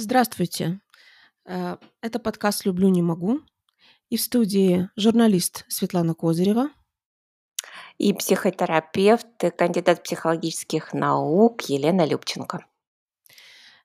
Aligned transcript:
Здравствуйте. 0.00 0.80
Э, 1.44 1.76
это 2.02 2.20
подкаст 2.20 2.64
«Люблю, 2.64 2.88
не 2.88 3.02
могу». 3.02 3.40
И 4.10 4.16
в 4.16 4.20
студии 4.20 4.88
журналист 4.94 5.64
Светлана 5.66 6.14
Козырева. 6.14 6.70
И 7.98 8.12
психотерапевт, 8.12 9.26
кандидат 9.56 10.04
психологических 10.04 10.92
наук 10.92 11.62
Елена 11.62 12.06
Любченко. 12.06 12.64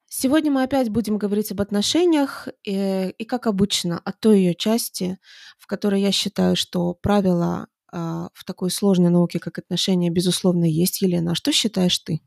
Сегодня 0.06 0.52
мы 0.52 0.62
опять 0.62 0.90
будем 0.90 1.18
говорить 1.18 1.52
об 1.52 1.62
отношениях 1.62 2.48
и, 2.64 2.76
э, 2.76 3.10
и 3.10 3.26
как 3.26 3.48
обычно, 3.48 4.00
о 4.06 4.12
той 4.12 4.38
ее 4.38 4.54
части, 4.54 5.18
в 5.58 5.66
которой 5.66 6.00
я 6.00 6.12
считаю, 6.12 6.56
что 6.56 6.94
правила 6.94 7.70
э, 7.92 7.98
в 7.98 8.46
такой 8.46 8.70
сложной 8.70 9.10
науке, 9.10 9.40
как 9.40 9.58
отношения, 9.58 10.12
безусловно, 10.12 10.66
есть. 10.66 11.02
Елена, 11.02 11.32
а 11.32 11.36
что 11.36 11.52
считаешь 11.52 11.98
ты? 11.98 12.22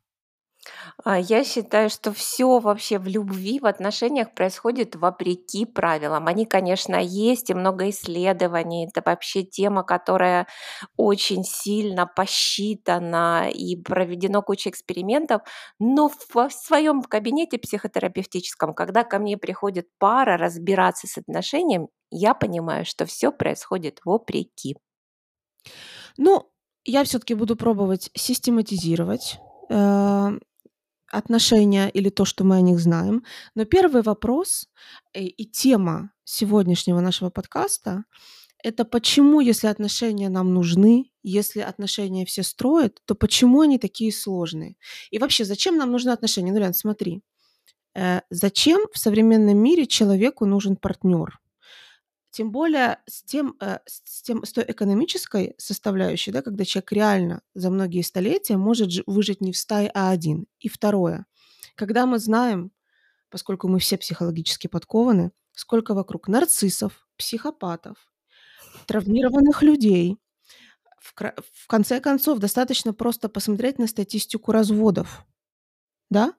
А, 1.04 1.18
я 1.18 1.44
считаю, 1.44 1.90
что 1.90 2.12
все 2.12 2.58
вообще 2.58 2.98
в 2.98 3.06
любви, 3.06 3.60
в 3.60 3.66
отношениях 3.66 4.34
происходит 4.34 4.96
вопреки 4.96 5.64
правилам. 5.64 6.26
Они, 6.26 6.46
конечно, 6.46 6.96
есть, 6.96 7.50
и 7.50 7.54
много 7.54 7.90
исследований. 7.90 8.88
Это 8.88 9.02
вообще 9.04 9.42
тема, 9.42 9.82
которая 9.84 10.46
очень 10.96 11.44
сильно 11.44 12.06
посчитана 12.06 13.48
и 13.52 13.76
проведено 13.76 14.42
куча 14.42 14.70
экспериментов. 14.70 15.42
Но 15.78 16.08
в 16.08 16.50
своем 16.50 17.02
кабинете 17.02 17.58
психотерапевтическом, 17.58 18.74
когда 18.74 19.04
ко 19.04 19.18
мне 19.18 19.36
приходит 19.36 19.88
пара 19.98 20.36
разбираться 20.36 21.06
с 21.06 21.18
отношением, 21.18 21.88
я 22.10 22.34
понимаю, 22.34 22.84
что 22.84 23.04
все 23.04 23.32
происходит 23.32 24.00
вопреки. 24.04 24.76
Ну, 26.16 26.50
я 26.84 27.04
все-таки 27.04 27.34
буду 27.34 27.56
пробовать 27.56 28.10
систематизировать 28.14 29.38
э, 29.68 30.30
отношения 31.10 31.88
или 31.88 32.08
то, 32.08 32.24
что 32.24 32.44
мы 32.44 32.56
о 32.56 32.60
них 32.60 32.78
знаем. 32.80 33.24
Но 33.54 33.64
первый 33.64 34.02
вопрос 34.02 34.68
э, 35.12 35.22
и 35.22 35.46
тема 35.46 36.10
сегодняшнего 36.24 37.00
нашего 37.00 37.30
подкаста– 37.30 38.04
это 38.62 38.84
почему, 38.84 39.40
если 39.40 39.68
отношения 39.68 40.28
нам 40.28 40.52
нужны, 40.52 41.12
если 41.22 41.60
отношения 41.60 42.24
все 42.24 42.42
строят, 42.42 43.00
то 43.04 43.14
почему 43.14 43.60
они 43.60 43.78
такие 43.78 44.12
сложные? 44.12 44.76
И 45.10 45.18
вообще, 45.18 45.44
зачем 45.44 45.76
нам 45.76 45.92
нужны 45.92 46.10
отношения? 46.10 46.52
Ну, 46.52 46.58
Лен, 46.58 46.74
смотри. 46.74 47.22
Э, 47.94 48.22
зачем 48.30 48.86
в 48.92 48.98
современном 48.98 49.56
мире 49.58 49.86
человеку 49.86 50.46
нужен 50.46 50.76
партнер? 50.76 51.38
Тем 52.36 52.50
более 52.50 52.98
с, 53.06 53.22
тем, 53.22 53.56
э, 53.60 53.78
с, 53.86 54.20
тем, 54.20 54.44
с 54.44 54.52
той 54.52 54.66
экономической 54.68 55.54
составляющей, 55.56 56.32
да, 56.32 56.42
когда 56.42 56.66
человек 56.66 56.92
реально 56.92 57.40
за 57.54 57.70
многие 57.70 58.02
столетия 58.02 58.58
может 58.58 58.90
выжить 59.06 59.40
не 59.40 59.52
в 59.52 59.56
стае, 59.56 59.90
а 59.94 60.10
один. 60.10 60.46
И 60.60 60.68
второе, 60.68 61.24
когда 61.76 62.04
мы 62.04 62.18
знаем, 62.18 62.72
поскольку 63.30 63.68
мы 63.68 63.78
все 63.78 63.96
психологически 63.96 64.66
подкованы, 64.66 65.32
сколько 65.54 65.94
вокруг 65.94 66.28
нарциссов, 66.28 67.08
психопатов, 67.16 67.96
травмированных 68.84 69.62
людей. 69.62 70.18
В, 71.00 71.14
в 71.14 71.66
конце 71.66 72.00
концов, 72.00 72.38
достаточно 72.38 72.92
просто 72.92 73.30
посмотреть 73.30 73.78
на 73.78 73.86
статистику 73.86 74.52
разводов. 74.52 75.24
Да? 76.10 76.34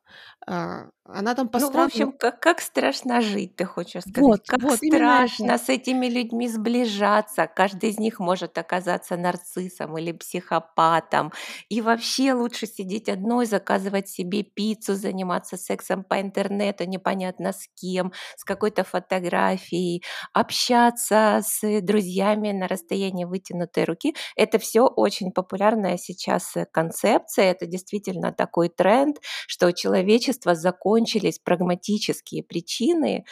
А, 0.46 0.92
она 1.08 1.36
там 1.36 1.50
Ну, 1.54 1.72
в 1.72 1.80
общем, 1.80 2.12
как, 2.12 2.40
как 2.40 2.62
страшно 2.62 3.22
жить, 3.22 3.56
ты 3.56 3.66
хочешь 3.66 4.04
сказать. 4.04 4.22
Вот, 4.22 4.42
как 4.46 4.62
вот 4.64 4.80
страшно 4.80 5.58
с 5.58 5.70
этими 5.70 6.08
людьми 6.08 6.48
сближаться. 6.48 7.48
Каждый 7.48 7.90
из 7.92 8.00
них 8.00 8.20
может 8.20 8.58
оказаться 8.58 9.16
нарциссом 9.16 9.98
или 9.98 10.12
психопатом. 10.12 11.32
И 11.70 11.82
вообще 11.82 12.34
лучше 12.34 12.68
сидеть 12.68 13.10
одной, 13.10 13.46
заказывать 13.46 14.10
себе 14.10 14.44
пиццу, 14.44 14.96
заниматься 14.96 15.56
сексом 15.58 16.04
по 16.04 16.20
интернету, 16.20 16.86
непонятно 16.86 17.54
с 17.54 17.68
кем, 17.76 18.12
с 18.36 18.44
какой-то 18.44 18.84
фотографией, 18.84 20.04
общаться 20.34 21.42
с 21.44 21.82
друзьями 21.82 22.52
на 22.52 22.68
расстоянии 22.68 23.26
вытянутой 23.26 23.86
руки. 23.86 24.16
Это 24.36 24.60
все 24.60 24.82
очень 24.88 25.32
популярная 25.32 25.98
сейчас 25.98 26.54
концепция. 26.72 27.52
Это 27.52 27.66
действительно 27.66 28.32
такой 28.32 28.70
тренд, 28.70 29.18
что 29.48 29.72
человечество 29.72 30.56
закон 30.56 30.97
закончились 30.98 31.40
прагматические 31.40 32.44
причины 32.44 33.26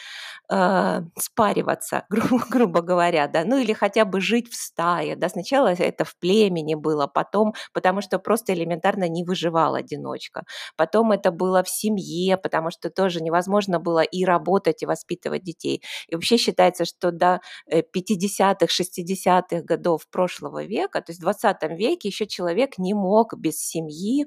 э, 0.48 1.00
спариваться, 1.18 2.04
грубо, 2.10 2.44
грубо 2.50 2.80
говоря, 2.80 3.26
да, 3.28 3.44
ну 3.44 3.58
или 3.58 3.72
хотя 3.72 4.04
бы 4.04 4.20
жить 4.20 4.50
в 4.50 4.54
стае, 4.54 5.16
да, 5.16 5.28
сначала 5.28 5.68
это 5.68 6.04
в 6.04 6.16
племени 6.16 6.74
было, 6.74 7.06
потом, 7.06 7.54
потому 7.72 8.02
что 8.02 8.18
просто 8.18 8.54
элементарно 8.54 9.08
не 9.08 9.24
выживал 9.24 9.74
одиночка, 9.74 10.44
потом 10.76 11.12
это 11.12 11.30
было 11.30 11.62
в 11.62 11.68
семье, 11.68 12.36
потому 12.36 12.70
что 12.70 12.90
тоже 12.90 13.20
невозможно 13.20 13.80
было 13.80 14.02
и 14.02 14.24
работать, 14.24 14.82
и 14.82 14.86
воспитывать 14.86 15.42
детей. 15.42 15.82
И 16.08 16.14
вообще 16.14 16.36
считается, 16.36 16.84
что 16.84 17.10
до 17.10 17.40
50-х, 17.70 18.66
э, 18.66 18.66
60-х 18.66 19.62
годов 19.62 20.06
прошлого 20.10 20.64
века, 20.64 21.00
то 21.00 21.10
есть 21.10 21.20
в 21.20 21.22
20 21.22 21.62
веке 21.78 22.08
еще 22.08 22.26
человек 22.26 22.78
не 22.78 22.94
мог 22.94 23.34
без 23.36 23.58
семьи, 23.58 24.26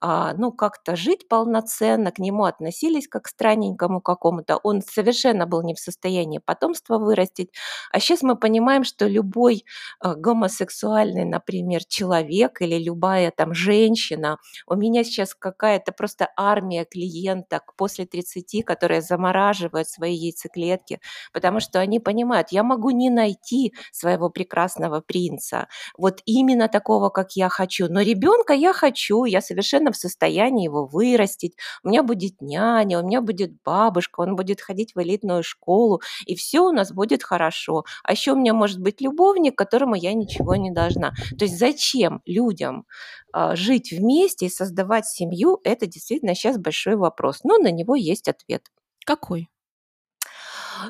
а, 0.00 0.34
ну, 0.34 0.52
как-то 0.52 0.96
жить 0.96 1.28
полноценно, 1.28 2.10
к 2.10 2.18
нему 2.18 2.44
относиться 2.44 2.79
относились 2.80 3.08
как 3.08 3.24
к 3.24 3.28
странненькому 3.28 4.00
какому-то, 4.00 4.58
он 4.62 4.82
совершенно 4.82 5.46
был 5.46 5.62
не 5.62 5.74
в 5.74 5.78
состоянии 5.78 6.38
потомство 6.38 6.98
вырастить. 6.98 7.50
А 7.92 8.00
сейчас 8.00 8.22
мы 8.22 8.36
понимаем, 8.36 8.84
что 8.84 9.06
любой 9.06 9.64
э, 10.04 10.14
гомосексуальный, 10.14 11.24
например, 11.24 11.84
человек 11.84 12.62
или 12.62 12.78
любая 12.82 13.30
там 13.30 13.54
женщина, 13.54 14.38
у 14.66 14.76
меня 14.76 15.04
сейчас 15.04 15.34
какая-то 15.34 15.92
просто 15.92 16.28
армия 16.36 16.84
клиенток 16.84 17.74
после 17.76 18.06
30, 18.06 18.64
которые 18.64 19.02
замораживают 19.02 19.88
свои 19.88 20.14
яйцеклетки, 20.14 21.00
потому 21.32 21.60
что 21.60 21.80
они 21.80 22.00
понимают, 22.00 22.48
я 22.50 22.62
могу 22.62 22.90
не 22.90 23.10
найти 23.10 23.74
своего 23.92 24.30
прекрасного 24.30 25.00
принца, 25.00 25.68
вот 25.98 26.20
именно 26.24 26.68
такого, 26.68 27.10
как 27.10 27.32
я 27.36 27.48
хочу, 27.48 27.88
но 27.88 28.00
ребенка 28.00 28.52
я 28.54 28.72
хочу, 28.72 29.24
я 29.24 29.40
совершенно 29.40 29.90
в 29.92 29.96
состоянии 29.96 30.64
его 30.64 30.86
вырастить, 30.86 31.56
у 31.84 31.88
меня 31.88 32.02
будет 32.02 32.40
няня, 32.40 32.69
няня, 32.70 33.00
у 33.00 33.06
меня 33.06 33.20
будет 33.20 33.52
бабушка, 33.64 34.20
он 34.20 34.36
будет 34.36 34.60
ходить 34.60 34.94
в 34.94 35.00
элитную 35.00 35.42
школу, 35.42 36.00
и 36.26 36.34
все 36.34 36.60
у 36.60 36.72
нас 36.72 36.92
будет 36.92 37.22
хорошо. 37.22 37.84
А 38.04 38.12
еще 38.12 38.32
у 38.32 38.36
меня 38.36 38.54
может 38.54 38.80
быть 38.80 39.00
любовник, 39.00 39.56
которому 39.56 39.94
я 39.94 40.14
ничего 40.14 40.56
не 40.56 40.70
должна. 40.70 41.12
То 41.38 41.44
есть 41.44 41.58
зачем 41.58 42.22
людям 42.26 42.86
э, 43.34 43.56
жить 43.56 43.92
вместе 43.92 44.46
и 44.46 44.50
создавать 44.50 45.06
семью, 45.06 45.60
это 45.64 45.86
действительно 45.86 46.34
сейчас 46.34 46.58
большой 46.58 46.96
вопрос. 46.96 47.40
Но 47.44 47.58
на 47.58 47.70
него 47.70 47.94
есть 47.94 48.28
ответ. 48.28 48.70
Какой? 49.04 49.48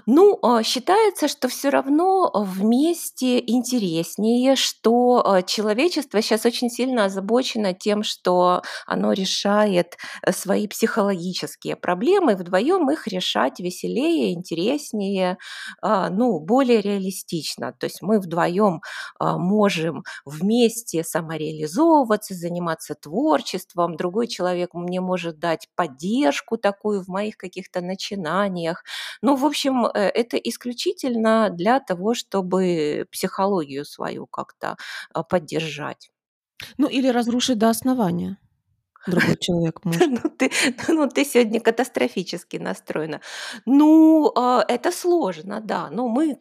Ну, 0.07 0.39
а, 0.43 0.63
считается, 0.63 1.29
что 1.29 1.49
все 1.49 1.71
равно 1.71 2.31
вместе 2.35 3.39
интереснее, 3.39 4.57
что 4.57 5.23
а, 5.27 5.43
человечество 5.43 6.21
сейчас 6.23 6.45
очень 6.47 6.71
сильно 6.71 7.07
озабочено 7.07 7.73
тем, 7.75 8.03
что 8.03 8.63
оно 8.87 9.13
решает 9.13 9.97
э, 10.23 10.33
свои 10.33 10.67
психологические 10.69 11.77
проблемы, 11.77 12.37
вдвоем 12.37 12.91
их 12.91 13.07
решать 13.09 13.61
веселее, 13.61 14.33
интереснее, 14.33 15.39
а, 15.83 16.11
ну, 16.11 16.39
более 16.41 16.81
реалистично. 16.81 17.73
То 17.79 17.87
есть 17.87 18.03
мы 18.03 18.21
вдвоем 18.21 18.83
можем 19.21 20.05
вместе 20.25 21.05
самореализовываться, 21.05 22.35
заниматься 22.35 22.95
творчеством, 22.95 23.97
другой 23.97 24.27
человек 24.29 24.75
мне 24.75 25.01
может 25.01 25.39
дать 25.39 25.69
поддержку 25.75 26.57
такую 26.57 27.03
в 27.03 27.09
моих 27.09 27.37
каких-то 27.37 27.81
начинаниях. 27.81 28.83
Ну, 29.23 29.37
в 29.37 29.45
общем, 29.45 29.80
Э, 29.89 30.09
это 30.09 30.37
исключительно 30.37 31.51
для 31.51 31.81
того, 31.81 32.15
чтобы 32.15 33.07
психологию 33.11 33.85
свою 33.85 34.27
как-то 34.27 34.77
а, 35.13 35.23
поддержать. 35.23 36.11
Ну 36.79 36.89
или 36.89 37.09
разрушить 37.09 37.59
до 37.59 37.71
основания 37.71 38.39
другой 39.11 39.37
человек 39.41 39.81
может. 39.85 40.11
Ну 40.11 40.31
ты, 40.31 40.51
ну, 40.89 41.09
ты 41.09 41.25
сегодня 41.25 41.61
катастрофически 41.61 42.57
настроена. 42.57 43.21
Ну, 43.67 44.33
а, 44.37 44.65
это 44.67 44.93
сложно, 44.93 45.61
да. 45.61 45.89
Но 45.91 46.09
мы 46.09 46.39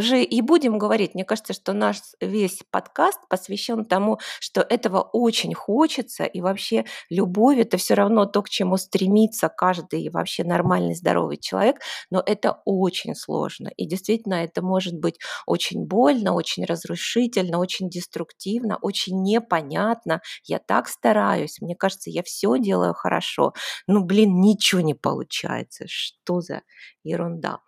же 0.00 0.22
и 0.22 0.40
будем 0.40 0.78
говорить, 0.78 1.14
мне 1.14 1.24
кажется, 1.24 1.52
что 1.52 1.72
наш 1.72 1.98
весь 2.20 2.62
подкаст 2.70 3.20
посвящен 3.28 3.84
тому, 3.84 4.18
что 4.40 4.60
этого 4.60 5.00
очень 5.00 5.54
хочется, 5.54 6.24
и 6.24 6.40
вообще 6.40 6.84
любовь 7.10 7.58
это 7.58 7.76
все 7.76 7.94
равно 7.94 8.26
то, 8.26 8.42
к 8.42 8.48
чему 8.48 8.76
стремится 8.76 9.48
каждый 9.48 10.08
вообще 10.10 10.44
нормальный, 10.44 10.94
здоровый 10.94 11.38
человек, 11.38 11.76
но 12.10 12.22
это 12.24 12.60
очень 12.64 13.14
сложно. 13.14 13.68
И 13.76 13.86
действительно, 13.86 14.34
это 14.34 14.62
может 14.62 14.94
быть 14.94 15.18
очень 15.46 15.84
больно, 15.86 16.34
очень 16.34 16.64
разрушительно, 16.64 17.58
очень 17.58 17.88
деструктивно, 17.88 18.78
очень 18.80 19.22
непонятно. 19.22 20.20
Я 20.44 20.58
так 20.58 20.88
стараюсь, 20.88 21.60
мне 21.60 21.74
кажется, 21.74 22.07
кажется, 22.08 22.18
я 22.18 22.22
все 22.22 22.58
делаю 22.58 22.94
хорошо. 22.94 23.52
Ну, 23.86 24.04
блин, 24.04 24.40
ничего 24.40 24.80
не 24.80 24.94
получается. 24.94 25.84
Что 25.88 26.40
за 26.40 26.62
ерунда? 27.04 27.58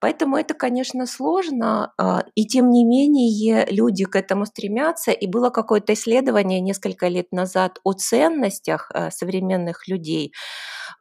Поэтому 0.00 0.36
это, 0.36 0.54
конечно, 0.54 1.06
сложно, 1.06 1.92
а, 1.98 2.24
и 2.34 2.46
тем 2.46 2.70
не 2.70 2.84
менее 2.84 3.66
люди 3.70 4.04
к 4.04 4.16
этому 4.16 4.46
стремятся. 4.46 5.12
И 5.12 5.26
было 5.26 5.50
какое-то 5.50 5.92
исследование 5.92 6.60
несколько 6.60 7.08
лет 7.08 7.32
назад 7.32 7.80
о 7.84 7.92
ценностях 7.92 8.90
а, 8.94 9.10
современных 9.10 9.88
людей. 9.88 10.32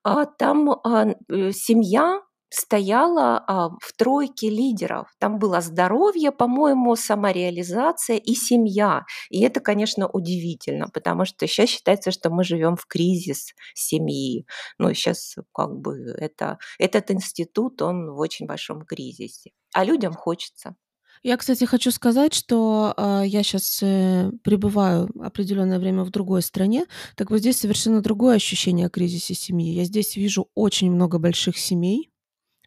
А, 0.04 0.26
там 0.26 0.70
э, 0.72 1.52
семья 1.54 2.22
стояла 2.52 3.44
а, 3.48 3.70
в 3.80 3.94
тройке 3.96 4.50
лидеров. 4.50 5.08
Там 5.20 5.40
было 5.40 5.62
здоровье, 5.62 6.32
по-моему, 6.32 6.96
самореализация 6.96 8.18
и 8.18 8.36
семья. 8.36 9.06
И 9.30 9.42
это, 9.42 9.62
конечно, 9.62 10.08
удивительно, 10.08 10.90
потому 10.90 11.26
что 11.26 11.48
сейчас 11.48 11.70
считается, 11.70 12.12
что 12.12 12.30
мы 12.30 12.44
живем 12.44 12.76
в 12.76 12.86
кризис 12.86 13.54
семьи. 13.74 14.46
Ну, 14.78 14.94
сейчас 14.94 15.36
как 15.54 15.78
бы 15.78 16.14
это, 16.18 16.60
этот 16.78 17.10
институт, 17.12 17.82
он 17.82 18.12
в 18.12 18.20
очень 18.20 18.46
большом 18.46 18.86
кризисе. 18.86 19.52
А 19.74 19.86
людям 19.86 20.14
хочется. 20.14 20.76
Я, 21.24 21.38
кстати, 21.38 21.66
хочу 21.66 21.92
сказать, 21.92 22.34
что 22.34 22.96
э, 22.98 23.24
я 23.28 23.44
сейчас 23.44 23.80
э, 23.84 24.32
пребываю 24.44 25.08
определенное 25.24 25.78
время 25.78 26.04
в 26.04 26.10
другой 26.10 26.42
стране. 26.42 26.86
Так 27.16 27.30
вот 27.30 27.40
здесь 27.40 27.58
совершенно 27.58 28.02
другое 28.02 28.38
ощущение 28.38 28.88
о 28.88 28.90
кризисе 28.90 29.36
семьи. 29.36 29.72
Я 29.72 29.84
здесь 29.84 30.16
вижу 30.16 30.50
очень 30.56 30.92
много 30.92 31.20
больших 31.20 31.58
семей, 31.60 32.11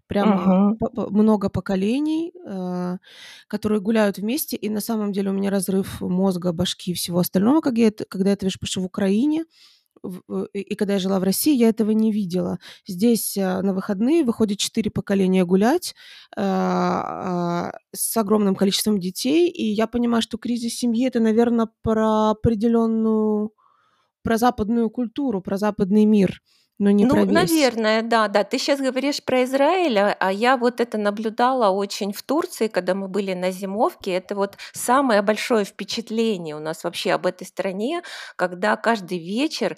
прямо 0.06 0.76
Угу. 0.80 1.10
много 1.10 1.48
поколений, 1.48 2.32
э, 2.46 2.98
которые 3.48 3.80
гуляют 3.80 4.18
вместе, 4.18 4.56
и 4.56 4.68
на 4.68 4.80
самом 4.80 5.12
деле 5.12 5.30
у 5.30 5.34
меня 5.34 5.50
разрыв 5.50 6.00
мозга, 6.00 6.52
башки 6.52 6.92
и 6.92 6.94
всего 6.94 7.18
остального, 7.18 7.60
как 7.60 7.78
я 7.78 7.88
это, 7.88 8.04
когда 8.04 8.30
я 8.30 8.34
это 8.34 8.46
вижу, 8.46 8.58
потому 8.58 8.70
что 8.70 8.80
в 8.80 8.84
Украине 8.86 9.44
и, 10.52 10.74
когда 10.74 10.94
я 10.94 10.98
жила 10.98 11.18
в 11.18 11.22
России, 11.22 11.54
я 11.54 11.68
этого 11.68 11.90
не 11.92 12.12
видела. 12.12 12.58
Здесь 12.86 13.36
э, 13.36 13.60
на 13.62 13.72
выходные 13.74 14.24
выходит 14.24 14.58
четыре 14.58 14.90
поколения 14.90 15.44
гулять 15.44 15.94
э, 16.36 16.42
э, 16.42 17.70
с 17.92 18.16
огромным 18.16 18.54
количеством 18.54 18.98
детей, 19.00 19.48
и 19.48 19.64
я 19.64 19.86
понимаю, 19.86 20.22
что 20.22 20.38
кризис 20.38 20.74
семьи 20.74 21.06
это, 21.06 21.20
наверное, 21.20 21.68
про 21.82 22.30
определенную, 22.30 23.52
про 24.22 24.36
западную 24.36 24.90
культуру, 24.90 25.40
про 25.40 25.56
западный 25.56 26.04
мир 26.04 26.42
но 26.78 26.90
не 26.92 27.06
Ну, 27.06 27.06
про 27.06 27.24
весь. 27.24 27.72
наверное, 27.72 28.02
да, 28.02 28.28
да. 28.28 28.44
Ты 28.44 28.58
сейчас 28.58 28.80
говоришь 28.80 29.22
про 29.24 29.44
Израиль, 29.44 29.98
а, 29.98 30.16
а 30.20 30.32
я 30.32 30.56
вот 30.56 30.80
это 30.80 30.96
наблюдала 30.96 31.70
очень 31.70 32.12
в 32.12 32.22
Турции, 32.22 32.68
когда 32.68 32.94
мы 32.94 33.08
были 33.08 33.34
на 33.34 33.50
зимовке. 33.50 34.12
Это 34.12 34.34
вот 34.36 34.56
самое 34.72 35.20
большое 35.22 35.64
впечатление 35.64 36.56
у 36.56 36.60
нас 36.60 36.84
вообще 36.84 37.12
об 37.12 37.26
этой 37.26 37.46
стране, 37.46 38.02
когда 38.36 38.76
каждый 38.76 39.18
вечер 39.18 39.76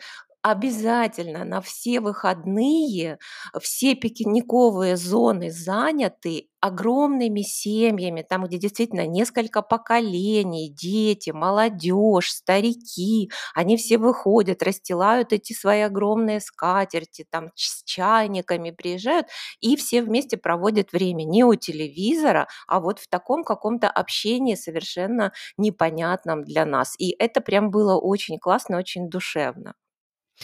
обязательно 0.51 1.45
на 1.45 1.61
все 1.61 2.01
выходные 2.01 3.19
все 3.61 3.95
пикниковые 3.95 4.97
зоны 4.97 5.51
заняты 5.51 6.49
огромными 6.61 7.43
семьями, 7.43 8.23
там, 8.29 8.45
где 8.45 8.59
действительно 8.59 9.07
несколько 9.07 9.63
поколений, 9.63 10.69
дети, 10.73 11.31
молодежь, 11.31 12.31
старики, 12.33 13.31
они 13.55 13.77
все 13.77 13.99
выходят, 13.99 14.63
расстилают 14.63 15.33
эти 15.33 15.53
свои 15.53 15.81
огромные 15.83 16.41
скатерти, 16.41 17.27
там 17.31 17.51
с 17.55 17.83
чайниками 17.85 18.71
приезжают, 18.71 19.27
и 19.61 19.77
все 19.77 20.03
вместе 20.03 20.37
проводят 20.37 20.93
время 20.93 21.25
не 21.25 21.45
у 21.45 21.55
телевизора, 21.55 22.49
а 22.67 22.81
вот 22.81 22.99
в 23.01 23.09
таком 23.09 23.45
каком-то 23.45 23.89
общении 23.91 24.55
совершенно 24.55 25.33
непонятном 25.57 26.45
для 26.45 26.65
нас. 26.67 26.95
И 26.99 27.11
это 27.19 27.41
прям 27.41 27.71
было 27.71 27.97
очень 27.97 28.39
классно, 28.39 28.79
очень 28.79 29.09
душевно. 29.09 29.75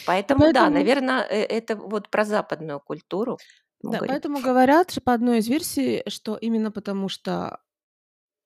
Поэтому, 0.05 0.51
да, 0.53 0.69
наверное, 0.69 1.23
э, 1.23 1.43
это 1.43 1.75
вот 1.75 2.09
про 2.09 2.25
западную 2.25 2.79
культуру 2.79 3.37
Да, 3.81 3.99
поэтому 3.99 4.41
говорят 4.41 4.97
по 5.03 5.13
одной 5.13 5.39
из 5.39 5.47
версий, 5.47 6.03
что 6.07 6.35
именно 6.35 6.71
потому 6.71 7.09
что 7.09 7.59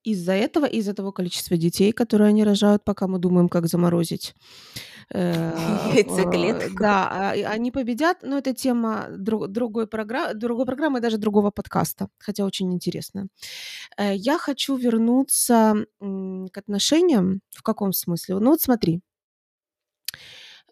из-за 0.08 0.34
этого, 0.34 0.66
из-за 0.66 0.94
того 0.94 1.12
количества 1.12 1.58
детей, 1.58 1.92
которые 1.92 2.30
они 2.30 2.46
рожают, 2.46 2.84
пока 2.84 3.08
мы 3.08 3.20
думаем, 3.20 3.50
как 3.50 3.68
заморозить, 3.68 4.36
э, 5.14 5.54
Яйцеклетку. 5.94 6.80
да, 6.80 7.10
а, 7.10 7.54
они 7.54 7.72
победят, 7.72 8.24
но 8.24 8.38
это 8.38 8.54
тема 8.54 9.08
другой 9.10 9.88
програ 9.88 10.34
другой 10.34 10.66
программы, 10.66 11.02
даже 11.02 11.18
другого 11.18 11.52
подкаста, 11.52 12.08
хотя 12.20 12.46
очень 12.46 12.74
интересно. 12.74 13.28
Э, 13.98 14.16
я 14.16 14.38
хочу 14.38 14.78
вернуться, 14.78 15.86
к 16.00 16.58
отношениям. 16.58 17.42
В 17.52 17.62
каком 17.62 17.92
смысле? 17.94 18.40
Ну 18.40 18.52
вот 18.52 18.62
смотри. 18.62 19.02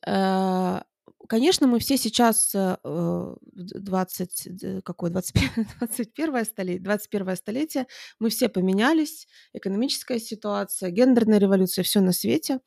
Э, 0.05 0.81
конечно, 1.27 1.67
мы 1.67 1.79
все 1.79 1.97
сейчас, 1.97 2.51
э, 2.55 3.35
20, 3.53 4.47
какое 4.83 5.09
21 5.11 5.67
21 5.79 6.45
столетие 6.45 6.79
21 6.83 7.35
столетие, 7.35 7.87
мы 8.19 8.29
все 8.29 8.49
поменялись, 8.49 9.27
экономическая 9.53 10.19
ситуация, 10.19 10.89
гендерная 10.91 11.39
революция, 11.39 11.83
все 11.83 12.01
на 12.01 12.11
свете, 12.13 12.59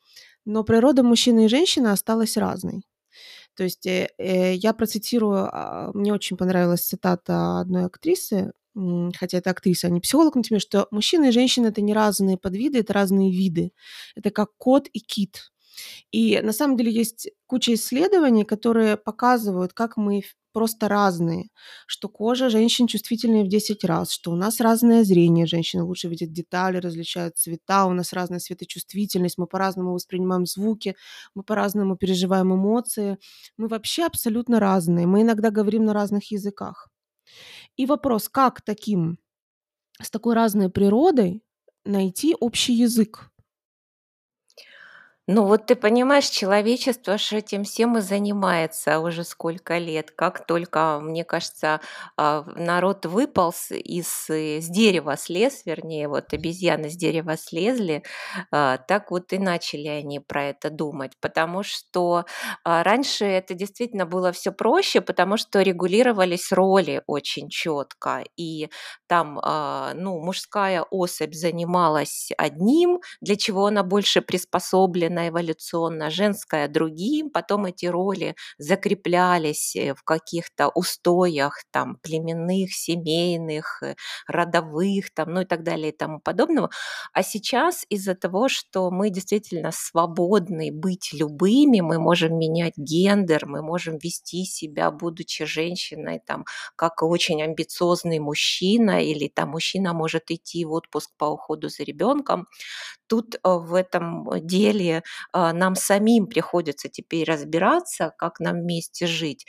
но 0.45 0.65
природа 0.65 1.03
мужчины 1.03 1.47
и 1.47 1.49
женщины 1.49 1.89
осталась 1.89 2.37
разной. 2.37 2.85
То 3.57 3.65
есть, 3.65 3.87
э, 3.87 4.09
э, 4.19 4.55
я 4.55 4.73
процитирую, 4.73 5.49
а, 5.53 5.91
мне 5.95 6.13
очень 6.15 6.37
понравилась 6.37 6.83
цитата 6.87 7.61
одной 7.61 7.87
актрисы, 7.87 8.53
хотя 9.19 9.39
это 9.39 9.51
актриса, 9.51 9.89
а 9.89 9.91
не 9.91 10.01
психолог, 10.01 10.35
тем 10.45 10.61
что 10.61 10.87
мужчина 10.93 11.27
и 11.27 11.33
женщина- 11.33 11.69
это 11.69 11.81
не 11.83 11.95
разные 11.95 12.39
подвиды, 12.39 12.79
это 12.81 12.93
разные 12.93 13.33
виды. 13.33 13.73
Это 14.17 14.31
как 14.31 14.51
кот 14.59 14.89
и 14.93 15.01
кит. 15.01 15.51
И 16.11 16.41
на 16.41 16.53
самом 16.53 16.77
деле 16.77 16.93
есть 16.93 17.31
куча 17.47 17.75
исследований, 17.75 18.45
которые 18.45 18.97
показывают, 18.97 19.73
как 19.73 19.97
мы 19.97 20.23
просто 20.53 20.89
разные, 20.89 21.51
что 21.87 22.09
кожа 22.09 22.51
женщин 22.51 22.87
чувствительнее 22.87 23.45
в 23.45 23.49
10 23.49 23.85
раз, 23.85 24.11
что 24.11 24.33
у 24.33 24.35
нас 24.35 24.61
разное 24.61 25.05
зрение, 25.05 25.47
женщины 25.47 25.85
лучше 25.85 26.09
видят 26.09 26.33
детали, 26.33 26.79
различают 26.79 27.37
цвета, 27.37 27.87
у 27.87 27.93
нас 27.93 28.13
разная 28.13 28.41
светочувствительность, 28.41 29.39
мы 29.39 29.47
по-разному 29.47 29.93
воспринимаем 29.93 30.47
звуки, 30.47 30.97
мы 31.35 31.43
по-разному 31.45 31.97
переживаем 31.97 32.53
эмоции, 32.55 33.19
мы 33.57 33.69
вообще 33.69 34.05
абсолютно 34.05 34.59
разные, 34.59 35.07
мы 35.07 35.23
иногда 35.23 35.51
говорим 35.51 35.85
на 35.85 35.93
разных 35.93 36.33
языках. 36.33 36.89
И 37.77 37.87
вопрос, 37.87 38.29
как 38.29 38.63
таким, 38.63 39.19
с 40.03 40.11
такой 40.11 40.35
разной 40.35 40.71
природой 40.71 41.43
найти 41.85 42.35
общий 42.39 42.75
язык? 42.75 43.31
Ну 45.31 45.45
вот 45.45 45.67
ты 45.67 45.77
понимаешь, 45.77 46.27
человечество 46.31 47.19
ж 47.19 47.33
этим 47.35 47.65
всем 47.65 47.99
и 47.99 48.01
занимается 48.01 48.99
уже 49.01 49.25
сколько 49.25 49.77
лет. 49.77 50.11
Как 50.11 50.47
только, 50.47 51.01
мне 51.03 51.23
кажется, 51.23 51.81
а, 52.17 52.45
народ 52.57 53.05
выполз 53.05 53.71
из 53.71 54.31
э, 54.31 54.61
с 54.63 54.69
дерева 54.69 55.19
слез, 55.19 55.63
вернее, 55.67 56.09
вот 56.09 56.33
обезьяны 56.33 56.89
с 56.89 56.97
дерева 56.97 57.37
слезли, 57.37 58.03
а, 58.51 58.79
так 58.79 59.11
вот 59.11 59.31
и 59.35 59.39
начали 59.39 59.89
они 59.89 60.19
про 60.19 60.45
это 60.45 60.71
думать. 60.71 61.13
Потому 61.21 61.63
что 61.63 62.25
а, 62.65 62.83
раньше 62.83 63.27
это 63.27 63.53
действительно 63.53 64.07
было 64.07 64.33
все 64.33 64.51
проще, 64.51 65.03
потому 65.03 65.37
что 65.37 65.61
регулировались 65.61 66.53
роли 66.53 67.03
очень 67.07 67.51
четко. 67.51 68.25
И 68.39 68.71
там, 69.07 69.41
ну, 69.95 70.21
мужская 70.21 70.83
особь 70.91 71.35
занималась 71.35 72.31
одним, 72.39 73.01
для 73.21 73.37
чего 73.37 73.67
она 73.67 73.83
больше 73.83 74.21
приспособлена, 74.23 75.18
мужчина 75.19 75.29
эволюционно, 75.29 76.11
женская 76.11 76.69
другим, 76.69 77.31
потом 77.31 77.67
эти 77.67 77.87
роли 77.87 78.35
закреплялись 78.59 79.77
э, 79.77 79.95
в 79.95 80.03
каких-то 80.03 80.69
устоях 80.75 81.63
там 81.71 81.97
племенных, 82.03 82.73
семейных, 82.73 83.83
э, 83.83 83.95
родовых, 84.27 85.13
там, 85.15 85.35
ну 85.35 85.41
и 85.43 85.45
так 85.45 85.63
далее 85.63 85.91
и 85.93 85.97
тому 85.97 86.21
подобного. 86.21 86.71
А 87.13 87.23
сейчас 87.23 87.85
из-за 87.91 88.15
того, 88.15 88.49
что 88.49 88.91
мы 88.91 89.11
действительно 89.11 89.71
свободны 89.73 90.71
быть 90.73 91.13
любыми, 91.13 91.81
мы 91.81 91.99
можем 91.99 92.39
менять 92.39 92.75
гендер, 92.77 93.47
мы 93.47 93.63
можем 93.63 93.99
вести 93.99 94.45
себя, 94.45 94.91
будучи 94.91 95.45
женщиной, 95.45 96.21
там, 96.27 96.45
как 96.77 97.03
очень 97.03 97.43
амбициозный 97.43 98.19
мужчина, 98.19 99.03
или 99.03 99.29
там 99.29 99.51
мужчина 99.51 99.93
может 99.95 100.31
идти 100.31 100.65
в 100.65 100.73
отпуск 100.73 101.11
по 101.19 101.27
уходу 101.27 101.69
за 101.69 101.83
ребенком, 101.85 102.47
тут 103.09 103.35
э, 103.37 103.39
в 103.45 103.75
этом 103.75 104.27
деле 104.47 105.03
а, 105.33 105.53
нам 105.53 105.75
самим 105.75 106.27
приходится 106.27 106.89
теперь 106.89 107.25
разбираться, 107.31 108.13
как 108.19 108.41
нам 108.41 108.61
вместе 108.63 109.07
жить. 109.07 109.47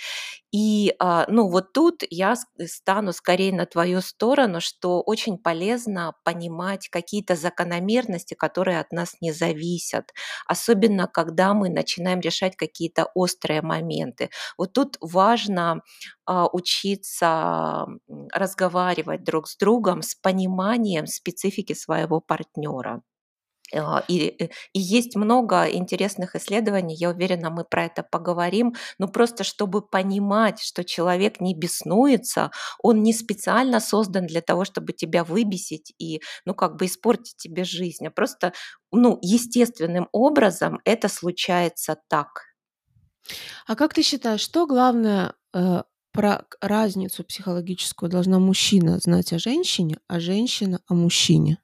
И, 0.51 0.93
а, 0.99 1.25
ну, 1.29 1.47
вот 1.49 1.73
тут 1.73 2.03
я 2.09 2.35
стану 2.65 3.13
скорее 3.13 3.53
на 3.53 3.65
твою 3.65 4.01
сторону, 4.01 4.61
что 4.61 5.01
очень 5.01 5.37
полезно 5.37 6.13
понимать 6.23 6.89
какие-то 6.89 7.35
закономерности, 7.35 8.33
которые 8.33 8.79
от 8.79 8.91
нас 8.91 9.15
не 9.21 9.31
зависят, 9.31 10.11
особенно 10.47 11.07
когда 11.07 11.53
мы 11.53 11.69
начинаем 11.69 12.19
решать 12.19 12.55
какие-то 12.55 13.05
острые 13.13 13.61
моменты. 13.61 14.29
Вот 14.57 14.73
тут 14.73 14.97
важно 15.01 15.81
а, 16.25 16.47
учиться 16.51 17.85
разговаривать 18.33 19.23
друг 19.23 19.47
с 19.47 19.55
другом 19.57 20.01
с 20.01 20.15
пониманием 20.15 21.05
специфики 21.07 21.73
своего 21.73 22.19
партнера. 22.21 23.01
А, 23.75 24.03
и, 24.07 24.35
э, 24.39 24.49
и 24.73 24.79
есть 24.79 25.15
много 25.15 25.65
интересных 25.69 26.35
исследований, 26.35 26.95
я 26.95 27.09
уверена, 27.11 27.49
мы 27.49 27.63
про 27.65 27.85
это 27.85 28.03
поговорим, 28.03 28.75
но 28.97 29.07
просто 29.07 29.43
чтобы 29.43 29.81
понимать, 29.81 30.59
что 30.61 30.83
человек 30.83 31.39
не 31.39 31.53
беснуется, 31.55 32.51
он 32.81 33.03
не 33.03 33.13
специально 33.13 33.79
создан 33.79 34.25
для 34.27 34.41
того, 34.41 34.65
чтобы 34.65 34.93
тебя 34.93 35.23
выбесить 35.23 35.93
и, 35.99 36.21
ну, 36.45 36.53
как 36.55 36.75
бы 36.77 36.85
испортить 36.85 37.37
тебе 37.37 37.63
жизнь, 37.63 38.07
а 38.07 38.11
просто, 38.11 38.53
ну, 38.91 39.19
естественным 39.21 40.09
образом 40.11 40.79
это 40.85 41.07
случается 41.09 41.97
так. 42.07 42.45
А 43.67 43.75
как 43.75 43.93
ты 43.93 44.01
считаешь, 44.01 44.41
что 44.41 44.65
главное 44.65 45.33
э, 45.53 45.83
про 46.11 46.45
разницу 46.61 47.23
психологическую 47.23 48.09
должна 48.09 48.39
мужчина 48.39 48.97
знать 48.99 49.33
о 49.33 49.39
женщине, 49.39 49.99
а 50.07 50.19
женщина 50.19 50.81
о 50.87 50.93
мужчине? 50.95 51.59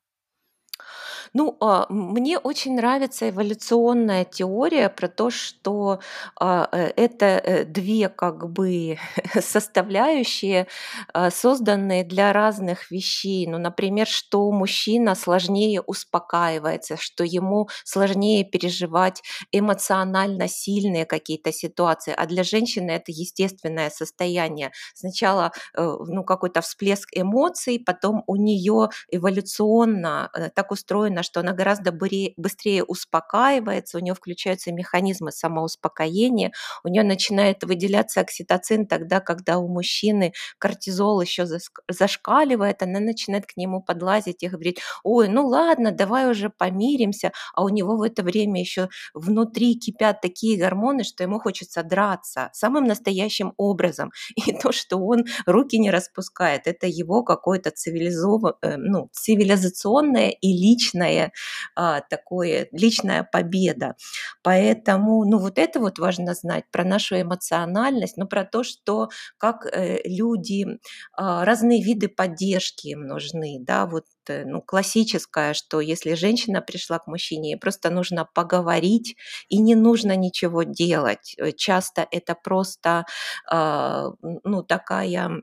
Ну, 1.38 1.58
а, 1.60 1.86
мне 1.90 2.38
очень 2.38 2.76
нравится 2.76 3.30
эволюционная 3.30 4.24
теория 4.24 4.88
про 4.90 5.10
то, 5.10 5.30
что 5.30 6.00
а, 6.40 6.70
э, 6.72 6.94
это 6.96 7.26
э, 7.26 7.66
две 7.66 8.08
как 8.08 8.50
бы 8.50 8.98
составляющие, 9.42 10.68
а, 11.14 11.30
созданные 11.32 12.06
для 12.06 12.32
разных 12.32 12.90
вещей. 12.90 13.48
Ну, 13.48 13.58
например, 13.58 14.08
что 14.08 14.50
мужчина 14.52 15.14
сложнее 15.14 15.82
успокаивается, 15.82 16.96
что 16.96 17.26
ему 17.26 17.68
сложнее 17.84 18.46
переживать 18.46 19.22
эмоционально 19.52 20.48
сильные 20.48 21.06
какие-то 21.06 21.52
ситуации, 21.52 22.14
а 22.16 22.28
для 22.28 22.44
женщины 22.44 22.92
это 22.92 23.12
естественное 23.12 23.90
состояние. 23.90 24.72
Сначала 24.94 25.52
э, 25.74 25.82
ну, 26.08 26.24
какой-то 26.24 26.62
всплеск 26.62 27.10
эмоций, 27.12 27.78
потом 27.86 28.24
у 28.26 28.38
нее 28.38 28.88
эволюционно 29.12 30.32
так 30.56 30.72
устроено, 30.72 31.24
что 31.26 31.42
она 31.42 31.54
гораздо 31.54 31.92
быстрее 31.92 32.84
успокаивается, 32.84 33.98
у 33.98 34.02
нее 34.02 34.14
включаются 34.14 34.72
механизмы 34.72 35.32
самоуспокоения, 35.32 36.52
у 36.84 36.88
нее 36.88 37.04
начинает 37.04 37.64
выделяться 37.64 38.22
окситоцин 38.22 38.88
тогда, 38.88 39.20
когда 39.20 39.58
у 39.58 39.68
мужчины 39.68 40.34
кортизол 40.58 41.22
еще 41.22 41.46
зашкаливает, 41.90 42.82
она 42.82 43.00
начинает 43.00 43.46
к 43.46 43.58
нему 43.58 43.82
подлазить 43.82 44.44
и 44.44 44.48
говорить, 44.48 44.80
ой, 45.04 45.28
ну 45.28 45.48
ладно, 45.48 45.92
давай 45.92 46.30
уже 46.30 46.50
помиримся, 46.50 47.32
а 47.54 47.64
у 47.64 47.70
него 47.70 47.98
в 47.98 48.02
это 48.02 48.24
время 48.24 48.60
еще 48.60 48.90
внутри 49.14 49.76
кипят 49.76 50.22
такие 50.22 50.58
гормоны, 50.58 51.04
что 51.04 51.24
ему 51.24 51.40
хочется 51.40 51.84
драться 51.84 52.50
самым 52.54 52.86
настоящим 52.86 53.54
образом. 53.58 54.12
И 54.36 54.54
то, 54.54 54.72
что 54.72 54.98
он 54.98 55.26
руки 55.46 55.78
не 55.78 55.92
распускает, 55.92 56.68
это 56.68 56.88
его 56.88 57.24
какое-то 57.24 57.72
цивилизованное, 57.72 58.56
э, 58.62 58.78
ну, 58.78 59.10
цивилизационное 59.12 60.30
и 60.30 60.48
личное 60.48 61.05
личное 61.06 61.32
а, 61.76 62.02
такое, 62.02 62.68
личная 62.72 63.24
победа. 63.24 63.96
Поэтому, 64.44 65.24
ну 65.26 65.38
вот 65.40 65.58
это 65.58 65.80
вот 65.80 66.00
важно 66.00 66.34
знать 66.34 66.66
про 66.72 66.84
нашу 66.84 67.20
эмоциональность, 67.22 68.18
ну 68.18 68.28
про 68.28 68.44
то, 68.46 68.64
что 68.64 69.10
как 69.38 69.66
э, 69.66 70.00
люди, 70.06 70.66
а, 71.14 71.46
разные 71.46 71.82
виды 71.84 72.08
поддержки 72.10 72.88
им 72.88 73.08
нужны, 73.08 73.58
да, 73.62 73.86
вот 73.86 74.06
э, 74.28 74.46
ну, 74.46 74.62
классическое, 74.62 75.54
что 75.54 75.82
если 75.82 76.14
женщина 76.16 76.62
пришла 76.62 77.00
к 77.00 77.08
мужчине, 77.08 77.52
ей 77.52 77.58
просто 77.58 77.90
нужно 77.90 78.26
поговорить, 78.34 79.16
и 79.50 79.58
не 79.60 79.76
нужно 79.76 80.16
ничего 80.16 80.64
делать. 80.64 81.36
Э, 81.38 81.52
часто 81.52 82.08
это 82.12 82.36
просто 82.36 83.06
э, 83.52 84.12
ну, 84.44 84.64
такая 84.64 85.42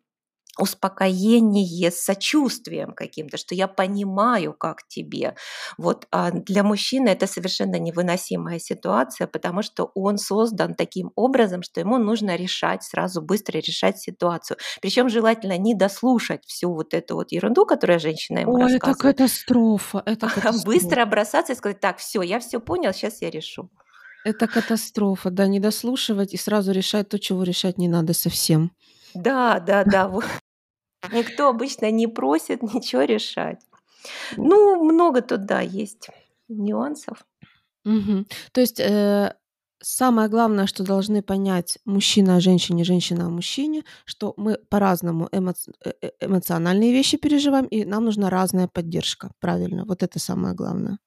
успокоение 0.59 1.91
с 1.91 2.03
сочувствием 2.03 2.93
каким-то, 2.93 3.39
что 3.39 3.55
я 3.55 3.69
понимаю, 3.69 4.53
как 4.53 4.87
тебе. 4.87 5.35
Вот 5.79 6.07
а 6.11 6.31
для 6.31 6.63
мужчины 6.63 7.09
это 7.09 7.27
совершенно 7.27 7.79
невыносимая 7.79 8.59
ситуация, 8.59 9.27
потому 9.27 9.63
что 9.63 9.91
он 9.95 10.19
создан 10.19 10.75
таким 10.75 11.11
образом, 11.17 11.63
что 11.63 11.81
ему 11.81 11.97
нужно 11.97 12.37
решать 12.37 12.83
сразу 12.83 13.23
быстро 13.23 13.59
решать 13.59 13.99
ситуацию. 13.99 14.59
Причем 14.83 15.09
желательно 15.09 15.57
не 15.57 15.75
дослушать 15.75 16.45
всю 16.45 16.75
вот 16.75 16.93
эту 16.93 17.15
вот 17.15 17.33
ерунду, 17.33 17.65
которую 17.65 17.99
женщина 17.99 18.41
ему 18.41 18.55
Ой, 18.55 18.63
рассказывает. 18.63 18.99
это 18.99 19.09
катастрофа, 19.09 20.03
это 20.05 20.29
катастрофа. 20.35 20.67
Быстро 20.67 21.07
бросаться 21.07 21.55
и 21.55 21.57
сказать, 21.57 21.81
так, 21.81 21.97
все, 21.97 22.21
я 22.21 22.41
все 22.41 22.61
понял, 22.61 22.93
сейчас 22.93 23.23
я 23.23 23.31
решу. 23.31 23.71
Это 24.25 24.47
катастрофа, 24.47 25.31
да, 25.31 25.47
не 25.47 25.61
дослушивать 25.61 26.35
и 26.35 26.37
сразу 26.37 26.73
решать 26.73 27.09
то, 27.09 27.19
чего 27.19 27.43
решать 27.43 27.79
не 27.79 27.89
надо 27.89 28.13
совсем. 28.13 28.71
Да, 29.15 29.61
да, 29.61 29.85
да. 29.85 30.11
Никто 31.11 31.49
обычно 31.49 31.91
не 31.91 32.07
просит 32.07 32.63
ничего 32.75 33.03
решать. 33.03 33.61
Ну, 34.37 34.83
много 34.85 35.23
тут, 35.23 35.47
да, 35.47 35.61
есть 35.61 36.09
нюансов. 36.49 37.25
Мгм. 37.85 38.27
То 38.53 38.61
есть, 38.61 38.81
э, 38.81 39.35
самое 39.83 40.29
главное, 40.29 40.67
что 40.67 40.85
должны 40.85 41.23
понять 41.23 41.79
мужчина 41.85 42.37
о 42.37 42.41
женщине, 42.41 42.85
женщина 42.85 43.27
о 43.27 43.31
мужчине, 43.31 43.85
что 44.05 44.35
мы 44.37 44.59
по-разному 44.69 45.29
эмоц 45.33 45.69
э, 45.85 45.93
э, 46.03 46.11
эмоциональные 46.21 46.93
вещи 46.93 47.17
переживаем, 47.17 47.67
и 47.67 47.85
нам 47.85 48.05
нужна 48.05 48.31
разная 48.31 48.69
поддержка. 48.69 49.33
Правильно, 49.41 49.85
вот 49.85 50.03
это 50.03 50.19
самое 50.19 50.55
главное. 50.55 50.99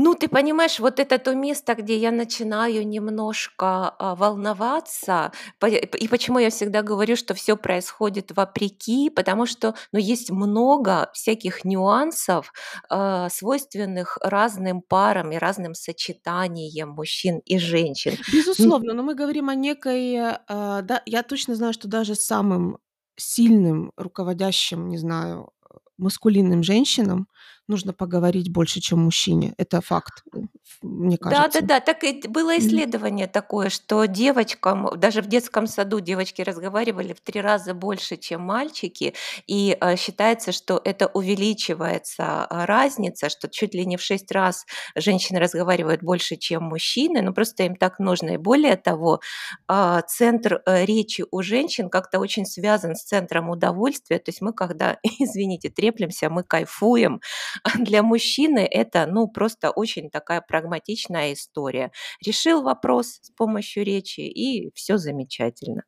Ну, 0.00 0.14
ты 0.14 0.28
понимаешь, 0.28 0.78
вот 0.78 1.00
это 1.00 1.18
то 1.18 1.34
место, 1.34 1.74
где 1.74 1.96
я 1.98 2.12
начинаю 2.12 2.86
немножко 2.86 3.88
а, 3.98 4.14
волноваться, 4.14 5.32
и 5.66 6.06
почему 6.08 6.38
я 6.38 6.50
всегда 6.50 6.82
говорю, 6.82 7.16
что 7.16 7.34
все 7.34 7.56
происходит 7.56 8.30
вопреки, 8.36 9.10
потому 9.10 9.44
что 9.46 9.74
ну, 9.92 9.98
есть 9.98 10.30
много 10.30 11.10
всяких 11.14 11.64
нюансов, 11.64 12.52
а, 12.88 13.28
свойственных 13.28 14.18
разным 14.22 14.82
парам 14.82 15.32
и 15.32 15.36
разным 15.36 15.74
сочетаниям 15.74 16.90
мужчин 16.90 17.40
и 17.44 17.58
женщин. 17.58 18.18
Безусловно, 18.28 18.94
но 18.94 19.02
мы 19.02 19.16
говорим 19.16 19.48
о 19.48 19.56
некой, 19.56 20.16
а, 20.16 20.82
да, 20.82 21.02
я 21.06 21.24
точно 21.24 21.56
знаю, 21.56 21.72
что 21.72 21.88
даже 21.88 22.14
самым 22.14 22.78
сильным 23.16 23.90
руководящим, 23.96 24.88
не 24.88 24.96
знаю, 24.96 25.50
маскулинным 25.96 26.62
женщинам 26.62 27.26
нужно 27.68 27.92
поговорить 27.92 28.50
больше, 28.50 28.80
чем 28.80 29.00
мужчине. 29.00 29.54
Это 29.58 29.80
факт, 29.80 30.22
э, 30.34 30.38
мне 30.82 31.18
кажется. 31.18 31.60
Да, 31.60 31.60
да, 31.60 31.66
да. 31.66 31.80
Так 31.80 32.04
и 32.04 32.26
было 32.28 32.58
исследование 32.58 33.26
такое, 33.26 33.68
что 33.68 34.04
девочкам, 34.06 34.88
даже 34.98 35.22
в 35.22 35.26
детском 35.26 35.66
саду 35.66 36.00
девочки 36.00 36.42
разговаривали 36.42 37.12
в 37.12 37.20
три 37.20 37.40
раза 37.40 37.74
больше, 37.74 38.16
чем 38.16 38.42
мальчики, 38.42 39.14
и 39.46 39.76
э, 39.80 39.96
считается, 39.96 40.52
что 40.52 40.80
это 40.84 41.08
увеличивается 41.08 42.44
а, 42.44 42.66
разница, 42.66 43.28
что 43.28 43.48
чуть 43.48 43.74
ли 43.74 43.86
не 43.86 43.96
в 43.96 44.02
шесть 44.02 44.30
раз 44.32 44.66
женщины 44.94 45.38
разговаривают 45.38 46.02
больше, 46.02 46.36
чем 46.36 46.64
мужчины, 46.64 47.22
но 47.22 47.32
просто 47.32 47.64
им 47.64 47.76
так 47.76 47.98
нужно. 47.98 48.30
И 48.30 48.36
более 48.36 48.76
того, 48.76 49.20
э, 49.68 50.00
центр 50.06 50.62
э, 50.64 50.84
речи 50.84 51.24
у 51.30 51.42
женщин 51.42 51.90
как-то 51.90 52.18
очень 52.18 52.46
связан 52.46 52.94
с 52.94 53.02
центром 53.02 53.50
удовольствия. 53.50 54.18
То 54.18 54.30
есть 54.30 54.40
мы, 54.40 54.52
когда, 54.52 54.98
извините, 55.18 55.70
треплемся, 55.70 56.30
мы 56.30 56.42
кайфуем, 56.42 57.20
для 57.78 58.02
мужчины 58.02 58.60
это, 58.60 59.06
ну, 59.06 59.28
просто 59.28 59.70
очень 59.70 60.10
такая 60.10 60.40
прагматичная 60.40 61.32
история. 61.32 61.92
Решил 62.24 62.62
вопрос 62.62 63.18
с 63.22 63.30
помощью 63.30 63.84
речи, 63.84 64.20
и 64.20 64.72
все 64.74 64.98
замечательно. 64.98 65.82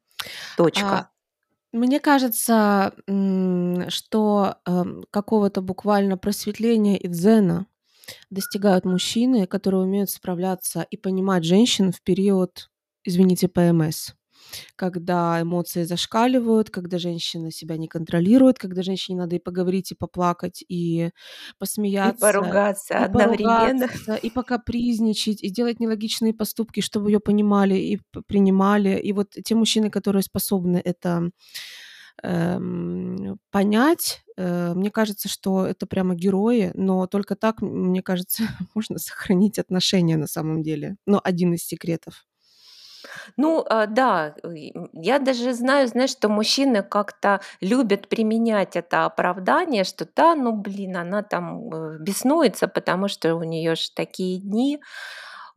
Точка. 0.57 0.87
А, 0.87 1.11
мне 1.73 2.01
кажется, 2.01 2.95
что 3.89 4.57
э, 4.67 4.85
какого-то 5.11 5.61
буквально 5.61 6.19
просветления 6.19 6.97
и 6.97 7.09
дзена 7.09 7.67
достигают 8.29 8.85
мужчины, 8.85 9.47
которые 9.47 9.83
умеют 9.83 10.11
справляться 10.11 10.83
и 10.83 10.97
понимать 10.97 11.45
женщин 11.45 11.93
в 11.93 12.03
период, 12.03 12.71
извините, 13.05 13.49
ПМС 13.49 14.15
когда 14.77 15.41
эмоции 15.41 15.85
зашкаливают, 15.85 16.71
когда 16.71 16.99
женщина 16.99 17.51
себя 17.51 17.77
не 17.77 17.89
контролирует, 17.89 18.59
когда 18.59 18.83
женщине 18.83 19.19
надо 19.19 19.37
и 19.37 19.39
поговорить, 19.39 19.93
и 19.93 19.95
поплакать, 19.95 20.65
и 20.69 21.11
посмеяться. 21.59 22.29
И 22.29 22.33
поругаться 22.33 22.95
и 22.95 22.97
одновременно. 22.99 23.89
Поругаться, 23.89 24.15
и 24.17 24.31
покапризничать, 24.31 25.43
и 25.43 25.51
делать 25.51 25.81
нелогичные 25.81 26.35
поступки, 26.35 26.81
чтобы 26.81 27.11
ее 27.11 27.21
понимали 27.21 27.75
и 27.75 28.01
принимали. 28.27 28.99
И 28.99 29.13
вот 29.13 29.31
те 29.31 29.55
мужчины, 29.55 29.91
которые 29.91 30.23
способны 30.23 30.81
это 30.85 31.31
эм, 32.23 33.39
понять, 33.51 34.25
э, 34.37 34.75
мне 34.75 34.91
кажется, 34.91 35.29
что 35.29 35.67
это 35.67 35.87
прямо 35.87 36.15
герои, 36.15 36.73
но 36.75 37.07
только 37.07 37.37
так, 37.37 37.63
мне 37.63 38.03
кажется, 38.03 38.45
можно 38.75 38.99
сохранить 38.99 39.59
отношения 39.59 40.17
на 40.17 40.27
самом 40.27 40.63
деле. 40.63 40.97
Но 41.07 41.21
один 41.23 41.55
из 41.55 41.65
секретов. 41.65 42.27
Ну, 43.37 43.65
а, 43.69 43.87
да, 43.87 44.35
я 44.93 45.19
даже 45.19 45.53
знаю, 45.55 45.89
знаешь, 45.89 46.11
что 46.11 46.29
мужчины 46.29 46.83
как-то 46.83 47.41
любят 47.61 48.09
применять 48.09 48.77
это 48.77 49.05
оправдание, 49.05 49.85
что 49.85 50.07
да, 50.17 50.35
ну, 50.35 50.53
блин, 50.53 50.97
она 50.97 51.23
там 51.23 51.73
э, 51.73 51.99
беснуется, 52.01 52.69
потому 52.69 53.09
что 53.09 53.35
у 53.35 53.43
нее 53.43 53.75
же 53.75 53.91
такие 53.95 54.41
дни. 54.41 54.81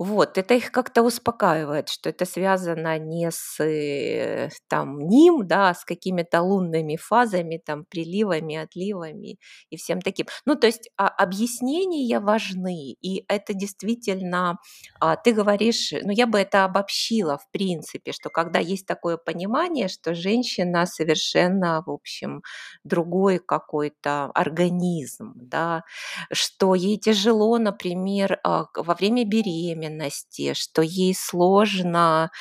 Вот, 0.03 0.37
это 0.37 0.53
их 0.55 0.71
как-то 0.71 1.01
успокаивает, 1.01 1.87
что 1.87 2.09
это 2.09 2.25
связано 2.25 2.99
не 2.99 3.31
с 3.31 3.57
э, 3.63 4.49
там 4.67 4.99
ним, 4.99 5.47
да, 5.47 5.69
а 5.69 5.73
с 5.73 5.85
какими-то 5.85 6.41
лунными 6.41 6.97
фазами, 6.97 7.61
там, 7.65 7.85
приливами, 7.85 8.57
отливами 8.57 9.37
и 9.69 9.77
всем 9.77 10.01
таким. 10.01 10.25
Ну, 10.45 10.55
то 10.55 10.67
есть 10.67 10.89
а, 10.97 11.07
объяснения 11.07 12.19
важны, 12.19 12.97
и 13.01 13.23
это 13.29 13.53
действительно, 13.53 14.57
а, 14.99 15.15
ты 15.15 15.31
говоришь, 15.31 15.93
ну, 16.03 16.11
я 16.11 16.27
бы 16.27 16.37
это 16.39 16.65
обобщила, 16.65 17.37
в 17.37 17.49
принципе, 17.51 18.11
что 18.11 18.29
когда 18.29 18.59
есть 18.59 18.85
такое 18.85 19.15
понимание, 19.17 19.87
что 19.87 20.13
женщина 20.15 20.85
совершенно, 20.85 21.81
в 21.85 21.89
общем, 21.89 22.41
другой 22.83 23.39
какой-то 23.39 24.25
организм, 24.33 25.31
да, 25.35 25.83
что 26.31 26.75
ей 26.75 26.97
тяжело, 26.97 27.57
например, 27.57 28.39
а, 28.43 28.65
во 28.75 28.93
время 28.95 29.23
беременности, 29.25 29.92
беременности, 29.93 30.53
что 30.53 30.81
ей 30.81 31.13
сложно 31.15 32.31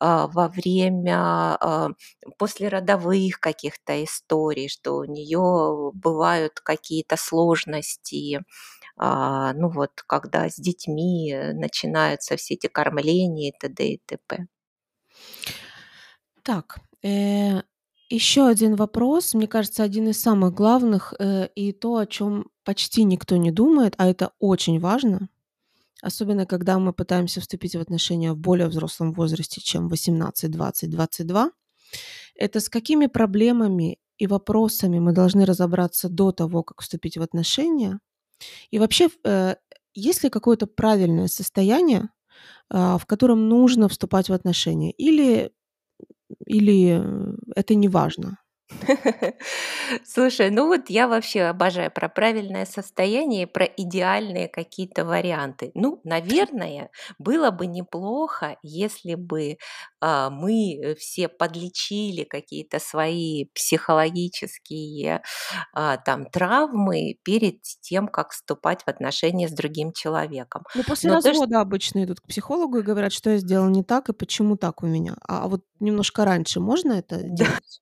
а, 0.00 0.26
во 0.28 0.48
время 0.48 1.56
а, 1.60 1.90
послеродовых 2.38 3.40
каких-то 3.40 4.04
историй, 4.04 4.68
что 4.68 4.96
у 4.96 5.04
нее 5.04 5.92
бывают 5.94 6.60
какие-то 6.60 7.16
сложности, 7.16 8.42
а, 8.96 9.52
ну 9.54 9.68
вот, 9.68 9.90
когда 10.06 10.48
с 10.48 10.56
детьми 10.56 11.34
начинаются 11.54 12.36
все 12.36 12.54
эти 12.54 12.68
кормления 12.68 13.50
и 13.50 13.54
т.д. 13.58 13.88
и 13.88 14.00
т.п. 14.06 14.46
Так, 16.42 16.78
э, 17.02 17.62
еще 18.08 18.46
один 18.46 18.76
вопрос, 18.76 19.34
мне 19.34 19.48
кажется, 19.48 19.82
один 19.82 20.08
из 20.08 20.20
самых 20.20 20.54
главных, 20.54 21.12
э, 21.18 21.48
и 21.56 21.72
то, 21.72 21.96
о 21.96 22.06
чем 22.06 22.46
почти 22.64 23.04
никто 23.04 23.36
не 23.36 23.50
думает, 23.50 23.94
а 23.98 24.06
это 24.08 24.32
очень 24.38 24.78
важно, 24.80 25.28
особенно 26.02 26.46
когда 26.46 26.78
мы 26.78 26.92
пытаемся 26.92 27.40
вступить 27.40 27.76
в 27.76 27.80
отношения 27.80 28.32
в 28.32 28.38
более 28.38 28.68
взрослом 28.68 29.12
возрасте, 29.12 29.60
чем 29.60 29.88
18, 29.88 30.50
20, 30.50 30.90
22. 30.90 31.50
Это 32.34 32.60
с 32.60 32.68
какими 32.68 33.06
проблемами 33.06 33.98
и 34.18 34.26
вопросами 34.26 34.98
мы 34.98 35.12
должны 35.12 35.44
разобраться 35.44 36.08
до 36.08 36.32
того, 36.32 36.62
как 36.62 36.80
вступить 36.82 37.16
в 37.16 37.22
отношения. 37.22 37.98
И 38.70 38.78
вообще, 38.78 39.08
э, 39.24 39.56
есть 39.94 40.24
ли 40.24 40.30
какое-то 40.30 40.66
правильное 40.66 41.28
состояние, 41.28 42.10
а, 42.68 42.98
в 42.98 43.06
котором 43.06 43.48
нужно 43.48 43.88
вступать 43.88 44.28
в 44.28 44.32
отношения? 44.32 44.92
Или 44.92 45.52
или 46.46 47.02
это 47.54 47.74
не 47.74 47.88
важно? 47.88 48.38
Слушай, 50.04 50.50
ну 50.50 50.66
вот 50.66 50.90
я 50.90 51.06
вообще 51.06 51.42
обожаю 51.42 51.90
про 51.90 52.08
правильное 52.08 52.66
состояние, 52.66 53.46
про 53.46 53.64
идеальные 53.64 54.48
какие-то 54.48 55.04
варианты. 55.04 55.70
Ну, 55.74 56.00
наверное, 56.04 56.90
было 57.18 57.50
бы 57.50 57.66
неплохо, 57.66 58.56
если 58.62 59.14
бы 59.14 59.56
а, 60.00 60.30
мы 60.30 60.96
все 60.98 61.28
подлечили 61.28 62.24
какие-то 62.24 62.80
свои 62.80 63.46
психологические 63.54 65.22
а, 65.72 65.96
там 65.98 66.26
травмы 66.26 67.18
перед 67.22 67.62
тем, 67.80 68.08
как 68.08 68.32
вступать 68.32 68.82
в 68.82 68.88
отношения 68.88 69.48
с 69.48 69.52
другим 69.52 69.92
человеком. 69.92 70.64
Ну, 70.74 70.82
после 70.82 71.10
Но 71.10 71.16
развода 71.16 71.54
то, 71.54 71.60
обычно 71.60 72.04
идут 72.04 72.20
к 72.20 72.26
психологу 72.26 72.78
и 72.78 72.82
говорят, 72.82 73.12
что 73.12 73.30
я 73.30 73.38
сделал 73.38 73.68
не 73.68 73.84
так 73.84 74.08
и 74.08 74.12
почему 74.12 74.56
так 74.56 74.82
у 74.82 74.86
меня. 74.86 75.16
А 75.26 75.46
вот 75.46 75.62
немножко 75.78 76.24
раньше 76.24 76.58
можно 76.58 76.92
это 76.94 77.22
делать? 77.22 77.80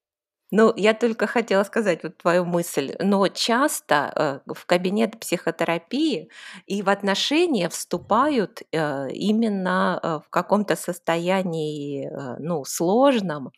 Ну, 0.56 0.72
я 0.76 0.94
только 0.94 1.26
хотела 1.26 1.64
сказать 1.64 2.04
вот 2.04 2.16
твою 2.18 2.44
мысль, 2.44 2.94
но 3.00 3.26
часто 3.26 4.40
э, 4.46 4.52
в 4.54 4.66
кабинет 4.66 5.18
психотерапии 5.18 6.30
и 6.66 6.80
в 6.82 6.88
отношения 6.90 7.68
вступают 7.68 8.62
э, 8.70 9.10
именно 9.10 9.98
э, 10.00 10.20
в 10.24 10.30
каком-то 10.30 10.76
состоянии, 10.76 12.08
ну, 12.38 12.64
сложном, 12.64 13.50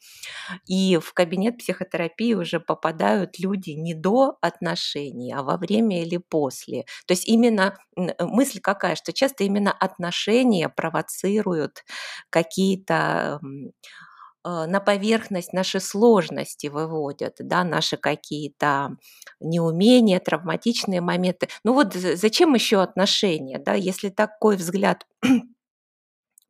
и 0.67 0.99
в 1.03 1.13
кабинет 1.15 1.59
психотерапии 1.59 2.35
уже 2.35 2.61
попадают 2.61 3.39
люди 3.41 3.71
не 3.73 3.95
до 3.95 4.39
отношений, 4.41 5.33
а 5.35 5.43
во 5.43 5.57
время 5.59 6.03
или 6.03 6.19
после. 6.19 6.85
То 7.07 7.13
есть 7.13 7.29
именно 7.29 7.77
мысль 8.21 8.61
какая, 8.61 8.97
что 8.97 9.13
часто 9.13 9.45
именно 9.45 9.73
отношения 9.73 10.69
провоцируют 10.71 11.85
какие-то 12.31 13.41
на 14.67 14.81
поверхность 14.81 15.53
наши 15.53 15.81
сложности 15.81 16.69
выводят, 16.69 17.37
да, 17.41 17.65
наши 17.65 17.97
какие-то 17.97 18.97
неумения, 19.41 20.21
травматичные 20.21 21.01
моменты. 21.01 21.49
Ну 21.65 21.75
вот 21.75 21.95
зачем 21.95 22.55
еще 22.55 22.83
отношения, 22.83 23.59
да, 23.59 23.75
если 23.75 24.09
такой 24.11 24.57
взгляд 24.57 25.07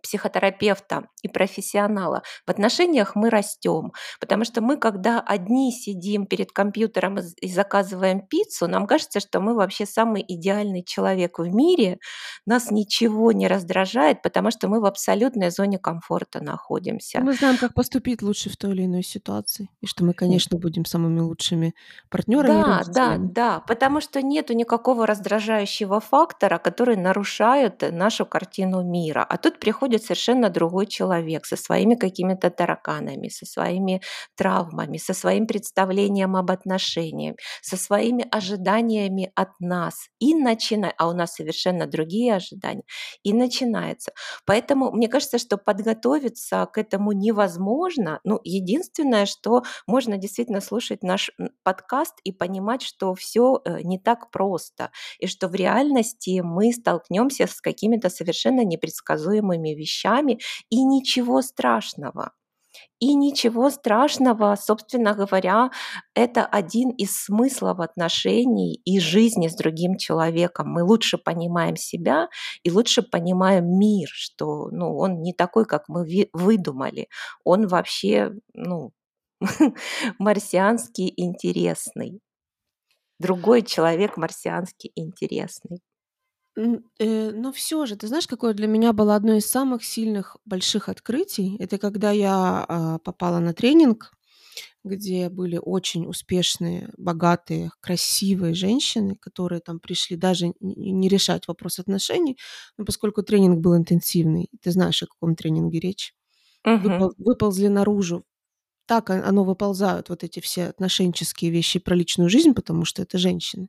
психотерапевта 0.07 1.09
и 1.23 1.29
профессионала. 1.29 2.23
В 2.47 2.51
отношениях 2.51 3.17
мы 3.17 3.29
растем, 3.29 3.93
потому 4.21 4.45
что 4.45 4.61
мы, 4.61 4.77
когда 4.77 5.21
одни 5.21 5.73
сидим 5.73 6.27
перед 6.27 6.53
компьютером 6.53 7.19
и 7.19 7.49
заказываем 7.49 8.21
пиццу, 8.21 8.69
нам 8.69 8.87
кажется, 8.87 9.19
что 9.19 9.41
мы 9.41 9.55
вообще 9.55 9.85
самый 9.85 10.25
идеальный 10.27 10.85
человек 10.85 11.41
в 11.41 11.49
мире, 11.53 11.99
нас 12.47 12.71
ничего 12.71 13.33
не 13.33 13.49
раздражает, 13.49 14.23
потому 14.23 14.53
что 14.53 14.69
мы 14.69 14.81
в 14.81 14.85
абсолютной 14.85 15.51
зоне 15.51 15.79
комфорта 15.81 16.41
находимся. 16.41 17.21
Мы 17.21 17.35
знаем, 17.35 17.57
как 17.59 17.75
поступить 17.75 18.23
лучше 18.23 18.49
в 18.49 18.57
той 18.57 18.71
или 18.71 18.85
иной 18.85 19.03
ситуации, 19.03 19.71
и 19.81 19.87
что 19.87 20.05
мы, 20.05 20.13
конечно, 20.13 20.57
будем 20.57 20.85
самыми 20.85 21.19
лучшими 21.19 21.75
партнерами. 22.11 22.63
Да, 22.63 22.83
да, 22.87 23.17
да, 23.19 23.61
потому 23.67 24.01
что 24.01 24.23
нету 24.23 24.53
никакого 24.53 25.05
раздражающего 25.05 25.99
фактора, 25.99 26.59
который 26.59 26.97
нарушает 26.97 27.83
нашу 27.91 28.25
картину 28.25 28.85
мира. 28.85 29.27
А 29.29 29.37
тут 29.37 29.59
приходит 29.59 29.96
приходит 29.97 30.05
совершенно 30.05 30.51
другой 30.51 30.87
человек 30.87 31.47
со 31.47 31.57
своими 31.57 31.95
какими-то 31.95 32.51
тараканами, 32.51 33.29
со 33.29 33.47
своими 33.47 34.01
травмами, 34.37 34.99
со 34.99 35.15
своим 35.15 35.47
представлением 35.47 36.37
об 36.37 36.51
отношениях, 36.51 37.37
со 37.63 37.77
своими 37.77 38.27
ожиданиями 38.31 39.31
от 39.35 39.49
нас. 39.61 40.09
И 40.21 40.35
начинает, 40.35 40.95
а 40.99 41.09
у 41.09 41.13
нас 41.13 41.35
совершенно 41.35 41.87
другие 41.87 42.37
ожидания, 42.37 42.83
и 43.25 43.33
начинается. 43.33 44.13
Поэтому 44.47 44.93
мне 44.93 45.09
кажется, 45.09 45.39
что 45.39 45.57
подготовиться 45.57 46.67
к 46.73 46.79
этому 46.79 47.13
невозможно. 47.13 48.21
Ну, 48.25 48.41
единственное, 48.45 49.27
что 49.27 49.63
можно 49.87 50.17
действительно 50.19 50.61
слушать 50.61 51.03
наш 51.03 51.31
подкаст 51.63 52.15
и 52.25 52.33
понимать, 52.33 52.83
что 52.83 53.15
все 53.15 53.61
э, 53.65 53.83
не 53.83 53.99
так 53.99 54.31
просто, 54.31 54.91
и 55.21 55.27
что 55.27 55.49
в 55.49 55.55
реальности 55.55 56.43
мы 56.45 56.73
столкнемся 56.73 57.47
с 57.47 57.61
какими-то 57.61 58.11
совершенно 58.11 58.65
непредсказуемыми 58.65 59.71
вещами 59.71 59.86
вещами, 59.87 60.39
и 60.71 60.85
ничего 60.85 61.43
страшного. 61.43 62.33
И 62.99 63.15
ничего 63.15 63.71
страшного, 63.71 64.57
собственно 64.57 65.15
говоря, 65.15 65.71
это 66.15 66.47
один 66.47 66.91
из 66.91 67.25
смыслов 67.25 67.81
отношений 67.81 68.81
и 68.85 69.01
жизни 69.01 69.49
с 69.49 69.55
другим 69.55 69.97
человеком. 69.99 70.71
Мы 70.71 70.83
лучше 70.83 71.19
понимаем 71.19 71.77
себя 71.77 72.29
и 72.63 72.71
лучше 72.71 73.03
понимаем 73.03 73.79
мир, 73.79 74.09
что 74.11 74.69
ну, 74.71 74.97
он 74.97 75.21
не 75.21 75.35
такой, 75.35 75.67
как 75.67 75.89
мы 75.89 76.07
выдумали. 76.33 77.09
Он 77.45 77.67
вообще 77.67 78.33
ну, 78.55 78.93
марсианский 80.19 81.13
интересный. 81.17 82.21
Другой 83.19 83.63
человек 83.63 84.17
марсианский 84.17 84.93
интересный. 84.95 85.81
Э, 86.57 87.31
но 87.33 87.53
все 87.53 87.85
же, 87.87 87.97
ты 87.97 88.07
знаешь, 88.09 88.27
какое 88.27 88.55
для 88.55 88.67
меня 88.67 88.93
было 88.93 89.15
одно 89.17 89.35
из 89.35 89.47
самых 89.51 89.85
сильных 89.85 90.37
больших 90.47 90.89
открытий? 90.89 91.57
Это 91.59 91.79
когда 91.79 92.11
я, 92.13 92.65
а, 92.69 92.99
попала 92.99 93.39
на 93.41 93.53
тренинг, 93.53 94.13
где 94.85 95.31
были 95.31 95.59
очень 95.63 96.07
успешные, 96.09 96.91
богатые, 96.99 97.71
красивые 97.81 98.55
женщины, 98.55 99.17
которые 99.17 99.61
там 99.61 99.81
пришли 99.81 100.17
даже 100.17 100.55
не 100.61 101.09
решать 101.09 101.49
вопрос 101.49 101.79
отношений, 101.81 102.39
но 102.79 102.85
поскольку 102.87 103.23
тренинг 103.23 103.61
был 103.61 103.77
интенсивный, 103.77 104.49
ты 104.63 104.71
знаешь, 104.73 105.03
о 105.03 105.07
каком 105.09 105.37
тренинге 105.37 105.81
речь, 105.81 106.15
выпол 106.79 107.15
выползли 107.19 107.69
наружу. 107.69 108.25
Так 108.87 109.11
оно 109.11 109.45
выползают, 109.45 110.11
вот 110.11 110.25
эти 110.25 110.41
все 110.41 110.67
отношенческие 110.69 111.51
вещи 111.53 111.79
про 111.81 111.97
личную 111.97 112.31
жизнь, 112.31 112.55
потому 112.55 112.85
что 112.87 113.03
это 113.03 113.19
женщины. 113.19 113.69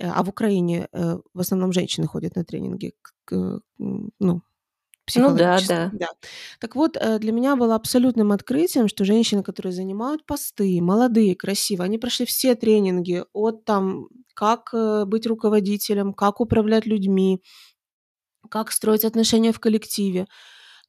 Э, 0.00 0.10
а 0.14 0.22
в 0.22 0.28
Украине 0.28 0.88
э, 0.92 1.18
в 1.34 1.40
основном 1.40 1.72
женщины 1.72 2.06
ходят 2.06 2.36
на 2.36 2.44
тренинги, 2.44 2.92
к, 3.24 3.60
ну, 3.78 4.42
ну 5.16 5.34
да, 5.34 5.58
да. 5.68 5.90
да. 5.92 6.06
Так 6.60 6.76
вот, 6.76 6.96
э, 6.96 7.18
для 7.18 7.32
меня 7.32 7.56
было 7.56 7.74
абсолютным 7.74 8.32
открытием, 8.32 8.88
что 8.88 9.04
женщины, 9.04 9.42
которые 9.42 9.72
занимают 9.72 10.24
посты, 10.24 10.80
молодые, 10.80 11.34
красивые, 11.34 11.86
они 11.86 11.98
прошли 11.98 12.26
все 12.26 12.54
тренинги 12.54 13.24
от 13.32 13.64
там, 13.64 14.08
как 14.34 14.72
быть 15.06 15.26
руководителем, 15.26 16.14
как 16.14 16.40
управлять 16.40 16.86
людьми, 16.86 17.42
как 18.48 18.72
строить 18.72 19.04
отношения 19.04 19.52
в 19.52 19.60
коллективе 19.60 20.26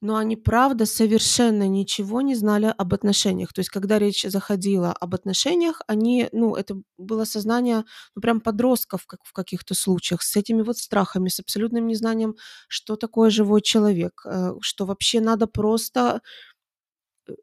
но 0.02 0.16
они, 0.16 0.36
правда, 0.36 0.84
совершенно 0.84 1.66
ничего 1.68 2.20
не 2.22 2.34
знали 2.34 2.74
об 2.76 2.92
отношениях. 2.92 3.52
То 3.54 3.60
есть, 3.60 3.70
когда 3.70 3.98
речь 3.98 4.24
заходила 4.24 4.92
об 4.92 5.14
отношениях, 5.14 5.80
они, 5.86 6.28
ну, 6.32 6.56
это 6.56 6.76
было 6.98 7.24
сознание, 7.24 7.84
ну, 8.16 8.20
прям 8.22 8.40
подростков, 8.40 9.06
как 9.06 9.20
в 9.24 9.32
каких-то 9.32 9.74
случаях, 9.74 10.22
с 10.22 10.36
этими 10.36 10.62
вот 10.62 10.76
страхами, 10.78 11.28
с 11.30 11.40
абсолютным 11.40 11.86
незнанием, 11.86 12.34
что 12.68 12.96
такое 12.96 13.30
живой 13.30 13.62
человек, 13.62 14.22
э, 14.26 14.54
что 14.60 14.86
вообще 14.86 15.20
надо 15.20 15.46
просто 15.46 16.20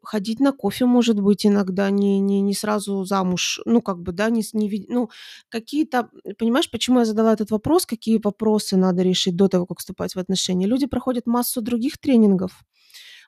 ходить 0.02 0.40
на 0.40 0.52
кофе, 0.52 0.86
может 0.86 1.20
быть, 1.20 1.46
иногда, 1.46 1.90
не, 1.90 2.20
не, 2.20 2.40
не 2.40 2.54
сразу 2.54 3.04
замуж, 3.04 3.60
ну, 3.64 3.82
как 3.82 3.98
бы, 4.00 4.12
да, 4.12 4.30
не, 4.30 4.42
не 4.52 4.86
ну, 4.88 5.10
какие-то, 5.48 6.10
понимаешь, 6.38 6.70
почему 6.70 7.00
я 7.00 7.04
задала 7.04 7.32
этот 7.32 7.50
вопрос, 7.50 7.86
какие 7.86 8.20
вопросы 8.22 8.76
надо 8.76 9.02
решить 9.02 9.36
до 9.36 9.48
того, 9.48 9.66
как 9.66 9.78
вступать 9.78 10.14
в 10.14 10.18
отношения. 10.18 10.66
Люди 10.66 10.86
проходят 10.86 11.26
массу 11.26 11.62
других 11.62 11.98
тренингов, 11.98 12.62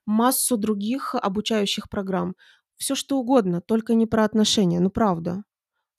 массу 0.07 0.57
других 0.57 1.15
обучающих 1.15 1.88
программ, 1.88 2.35
все 2.77 2.95
что 2.95 3.19
угодно, 3.19 3.61
только 3.61 3.95
не 3.95 4.07
про 4.07 4.25
отношения, 4.25 4.81
ну, 4.81 4.91
правда. 4.91 5.45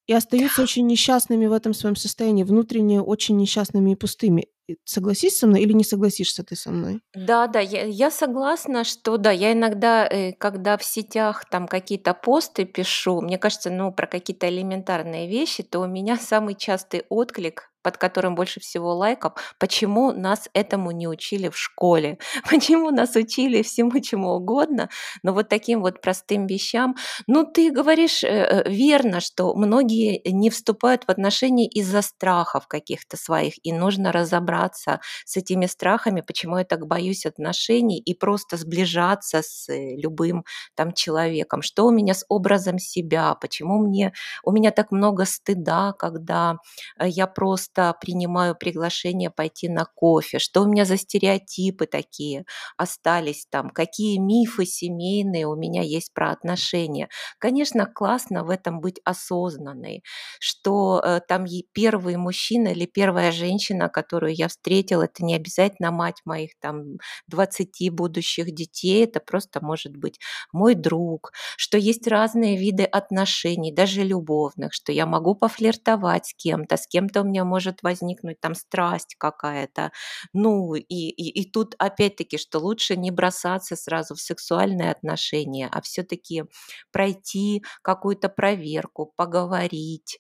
И 0.08 0.14
остаются 0.14 0.62
очень 0.62 0.86
несчастными 0.88 1.46
в 1.46 1.54
этом 1.54 1.74
своем 1.74 1.96
состоянии, 1.96 2.44
внутренне 2.44 3.02
очень 3.02 3.38
несчастными 3.38 3.92
и 3.92 3.96
пустыми. 3.96 4.48
Согласись 4.86 5.38
со 5.38 5.48
мной 5.48 5.62
или 5.62 5.74
не 5.74 5.84
согласишься 5.84 6.44
ты 6.44 6.56
со 6.56 6.72
мной? 6.72 7.02
Да, 7.14 7.48
да, 7.48 7.60
я, 7.60 7.84
я 7.84 8.10
согласна, 8.10 8.86
что 8.86 9.18
да, 9.18 9.32
я 9.32 9.52
иногда, 9.52 10.08
э, 10.08 10.32
когда 10.34 10.78
в 10.78 10.84
сетях 10.84 11.46
там 11.50 11.68
какие-то 11.68 12.14
посты 12.14 12.66
пишу, 12.66 13.20
мне 13.22 13.38
кажется, 13.38 13.70
ну, 13.70 13.92
про 13.92 14.08
какие-то 14.08 14.48
элементарные 14.48 15.28
вещи, 15.28 15.64
то 15.64 15.80
у 15.80 15.88
меня 15.88 16.18
самый 16.22 16.56
частый 16.56 17.04
отклик 17.10 17.73
под 17.84 17.98
которым 17.98 18.36
больше 18.36 18.60
всего 18.60 18.96
лайков, 18.96 19.34
почему 19.60 20.12
нас 20.12 20.50
этому 20.54 20.92
не 20.92 21.08
учили 21.08 21.50
в 21.50 21.58
школе, 21.58 22.18
почему 22.50 22.90
нас 22.90 23.16
учили 23.16 23.62
всему 23.62 24.00
чему 24.00 24.32
угодно, 24.32 24.90
но 25.22 25.34
вот 25.34 25.50
таким 25.50 25.82
вот 25.82 26.02
простым 26.02 26.48
вещам. 26.48 26.96
Ну, 27.28 27.44
ты 27.46 27.72
говоришь 27.72 28.24
э, 28.24 28.28
э, 28.28 28.70
верно, 28.70 29.20
что 29.20 29.54
многие 29.56 30.22
не 30.26 30.50
вступают 30.50 31.04
в 31.06 31.10
отношения 31.10 31.68
из-за 31.68 32.02
страхов 32.02 32.68
каких-то 32.68 33.18
своих, 33.18 33.54
и 33.64 33.74
нужно 33.74 34.12
разобраться 34.12 35.02
с 35.26 35.38
этими 35.38 35.66
страхами, 35.66 36.22
почему 36.22 36.58
я 36.58 36.64
так 36.64 36.88
боюсь 36.88 37.26
отношений, 37.26 38.00
и 38.00 38.14
просто 38.14 38.58
сближаться 38.58 39.42
с 39.44 39.70
э, 39.70 39.96
любым 39.98 40.46
там 40.76 40.94
человеком. 40.94 41.62
Что 41.62 41.86
у 41.86 41.92
меня 41.92 42.14
с 42.14 42.26
образом 42.30 42.80
себя, 42.80 43.36
почему 43.36 43.80
мне, 43.80 44.14
у 44.44 44.52
меня 44.52 44.72
так 44.72 44.92
много 44.92 45.26
стыда, 45.26 45.94
когда 45.98 46.58
я 47.00 47.28
просто 47.28 47.73
просто 47.74 47.94
принимаю 48.00 48.56
приглашение 48.56 49.30
пойти 49.30 49.70
на 49.70 49.86
кофе, 49.86 50.40
что 50.40 50.62
у 50.62 50.68
меня 50.68 50.86
за 50.86 50.98
стереотипы 50.98 51.86
такие 51.86 52.46
остались 52.78 53.46
там, 53.50 53.70
какие 53.70 54.18
мифы 54.18 54.66
семейные 54.66 55.48
у 55.48 55.56
меня 55.56 55.82
есть 55.82 56.14
про 56.14 56.32
отношения. 56.32 57.10
Конечно, 57.40 57.86
классно 57.86 58.44
в 58.44 58.50
этом 58.50 58.80
быть 58.80 59.00
осознанной, 59.06 60.04
что 60.40 61.02
э, 61.04 61.22
там 61.28 61.46
первый 61.74 62.16
мужчина 62.18 62.70
или 62.70 62.86
первая 62.86 63.32
женщина, 63.32 63.90
которую 63.90 64.34
я 64.36 64.48
встретила, 64.48 65.04
это 65.04 65.24
не 65.24 65.36
обязательно 65.36 65.92
мать 65.92 66.22
моих 66.26 66.52
там 66.60 66.98
20 67.28 67.90
будущих 67.90 68.54
детей, 68.54 69.04
это 69.06 69.20
просто 69.20 69.64
может 69.64 69.96
быть 69.98 70.20
мой 70.52 70.76
друг, 70.76 71.32
что 71.58 71.78
есть 71.78 72.08
разные 72.08 72.58
виды 72.58 72.84
отношений, 72.84 73.72
даже 73.74 74.04
любовных, 74.04 74.74
что 74.74 74.92
я 74.92 75.06
могу 75.06 75.36
пофлиртовать 75.36 76.28
с 76.28 76.34
кем-то, 76.36 76.78
с 76.78 76.88
кем-то 76.88 77.22
у 77.22 77.26
меня 77.26 77.44
может 77.46 77.63
может 77.64 77.84
возникнуть 77.84 78.40
там 78.42 78.56
страсть 78.56 79.16
какая-то. 79.18 79.92
Ну, 80.34 80.76
и, 80.76 80.84
и, 80.86 81.42
и 81.42 81.50
тут 81.50 81.76
опять-таки, 81.80 82.38
что 82.38 82.60
лучше 82.60 82.96
не 82.98 83.12
бросаться 83.12 83.76
сразу 83.76 84.16
в 84.16 84.22
сексуальные 84.22 84.92
отношения, 84.92 85.70
а 85.72 85.82
все-таки 85.82 86.44
пройти 86.92 87.64
какую-то 87.82 88.30
проверку, 88.30 89.14
поговорить, 89.16 90.20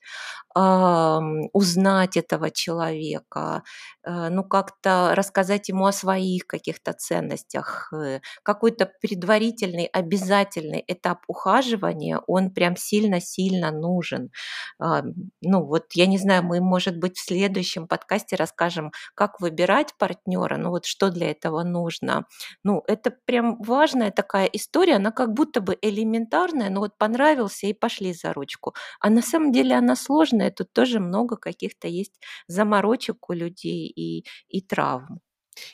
узнать 1.54 2.18
этого 2.18 2.52
человека, 2.52 3.64
э, 4.04 4.30
ну, 4.30 4.44
как-то 4.44 5.14
рассказать 5.16 5.70
ему 5.70 5.86
о 5.86 5.92
своих 5.92 6.46
каких-то 6.48 6.94
ценностях. 6.94 7.92
Э, 7.94 8.20
какой-то 8.44 8.92
предварительный, 9.02 9.86
обязательный 9.86 10.84
этап 10.88 11.20
ухаживания, 11.28 12.20
он 12.28 12.52
прям 12.52 12.76
сильно-сильно 12.78 13.72
нужен. 13.72 14.32
Э, 14.80 15.02
ну, 15.42 15.64
вот 15.66 15.86
я 15.94 16.06
не 16.08 16.18
знаю, 16.18 16.44
мы, 16.44 16.62
может 16.62 16.98
быть, 16.98 17.18
в 17.18 17.26
следующем 17.26 17.88
подкасте 17.88 18.36
расскажем, 18.36 18.92
как 19.16 19.40
выбирать 19.42 19.94
партнера, 19.98 20.58
ну 20.58 20.70
вот 20.70 20.86
что 20.86 21.10
для 21.10 21.32
этого 21.32 21.64
нужно. 21.64 22.26
Ну, 22.64 22.84
это 22.88 23.12
прям 23.26 23.58
важная 23.62 24.12
такая 24.12 24.46
история, 24.48 24.96
она 24.96 25.12
как 25.12 25.34
будто 25.34 25.62
бы 25.62 25.78
элементарная, 25.82 26.70
но 26.70 26.82
вот 26.82 26.98
понравился 26.98 27.68
и 27.68 27.74
пошли 27.74 28.14
за 28.14 28.34
ручку. 28.34 28.74
А 29.00 29.10
на 29.10 29.22
самом 29.22 29.52
деле 29.52 29.76
она 29.76 29.96
сложная, 29.96 30.43
тут 30.52 30.74
тоже 30.74 31.00
много 31.00 31.36
каких-то 31.38 31.88
есть 31.88 32.20
заморочек 32.48 33.30
у 33.30 33.34
людей 33.34 33.88
и, 33.88 34.26
и 34.50 34.62
травм. 34.62 35.20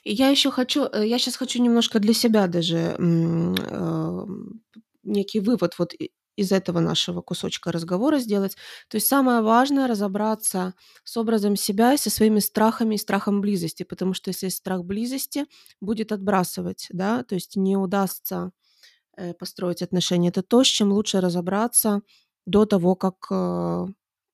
И 0.03 0.13
я 0.13 0.29
еще 0.29 0.51
хочу, 0.51 0.85
э, 0.85 1.07
я 1.07 1.19
сейчас 1.19 1.35
хочу 1.37 1.61
немножко 1.61 1.99
для 1.99 2.13
себя 2.13 2.47
даже 2.47 2.95
э, 2.99 4.25
некий 5.03 5.39
вывод 5.39 5.75
вот 5.79 5.93
из 6.35 6.51
этого 6.53 6.79
нашего 6.79 7.21
кусочка 7.21 7.71
разговора 7.71 8.19
сделать. 8.19 8.55
То 8.87 8.95
есть 8.95 9.07
самое 9.07 9.41
важное 9.41 9.87
разобраться 9.87 10.73
с 11.03 11.17
образом 11.17 11.57
себя 11.57 11.93
и 11.93 11.97
со 11.97 12.09
своими 12.09 12.39
страхами 12.39 12.95
и 12.95 12.97
страхом 12.97 13.41
близости, 13.41 13.83
потому 13.83 14.13
что 14.13 14.29
если 14.29 14.47
страх 14.47 14.85
близости 14.85 15.45
будет 15.81 16.13
отбрасывать, 16.13 16.87
да, 16.91 17.23
то 17.23 17.35
есть 17.35 17.57
не 17.57 17.75
удастся 17.75 18.51
э, 19.17 19.33
построить 19.33 19.81
отношения, 19.81 20.29
это 20.29 20.43
то, 20.43 20.63
с 20.63 20.67
чем 20.67 20.91
лучше 20.93 21.21
разобраться 21.21 22.01
до 22.45 22.65
того, 22.65 22.95
как 22.95 23.15
э, 23.31 23.87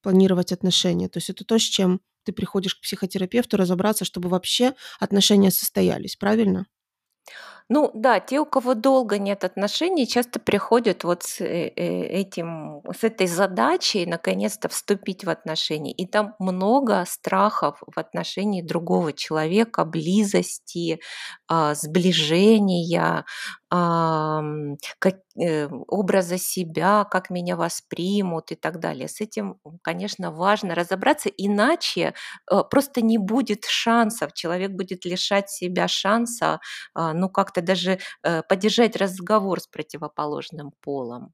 планировать 0.05 0.51
отношения. 0.51 1.09
То 1.09 1.17
есть 1.17 1.31
это 1.31 1.43
то, 1.45 1.57
с 1.57 1.63
чем 1.63 1.99
ты 2.25 2.31
приходишь 2.31 2.75
к 2.75 2.81
психотерапевту 2.81 3.57
разобраться, 3.57 4.05
чтобы 4.05 4.29
вообще 4.29 4.75
отношения 4.99 5.49
состоялись, 5.49 6.15
правильно? 6.15 6.67
Ну 7.69 7.89
да, 7.95 8.19
те, 8.19 8.39
у 8.39 8.45
кого 8.45 8.75
долго 8.75 9.17
нет 9.17 9.43
отношений, 9.43 10.07
часто 10.07 10.39
приходят 10.39 11.03
вот 11.03 11.23
с 11.23 11.41
э, 11.41 11.71
э, 11.75 12.03
этим, 12.05 12.81
с 12.95 13.03
этой 13.03 13.25
задачей 13.25 14.05
наконец-то 14.05 14.69
вступить 14.69 15.23
в 15.25 15.29
отношения. 15.31 15.91
И 15.91 16.05
там 16.05 16.35
много 16.37 17.03
страхов 17.07 17.81
в 17.87 17.97
отношении 17.99 18.61
другого 18.61 19.13
человека, 19.13 19.83
близости, 19.83 20.99
а, 21.47 21.73
сближения, 21.73 23.25
как, 24.99 25.15
э, 25.41 25.67
образа 25.87 26.37
себя, 26.37 27.03
как 27.05 27.29
меня 27.29 27.55
воспримут 27.57 28.51
и 28.51 28.55
так 28.55 28.79
далее. 28.79 29.07
С 29.09 29.19
этим, 29.21 29.57
конечно, 29.81 30.31
важно 30.31 30.75
разобраться, 30.75 31.29
иначе 31.29 32.13
просто 32.69 33.01
не 33.01 33.17
будет 33.17 33.65
шансов, 33.65 34.33
человек 34.33 34.71
будет 34.71 35.03
лишать 35.05 35.49
себя 35.49 35.87
шанса, 35.87 36.59
а, 36.93 37.13
ну 37.13 37.29
как-то 37.55 37.61
даже 37.61 37.99
э, 38.23 38.41
поддержать 38.43 38.95
разговор 38.95 39.59
с 39.59 39.67
противоположным 39.67 40.71
полом. 40.81 41.33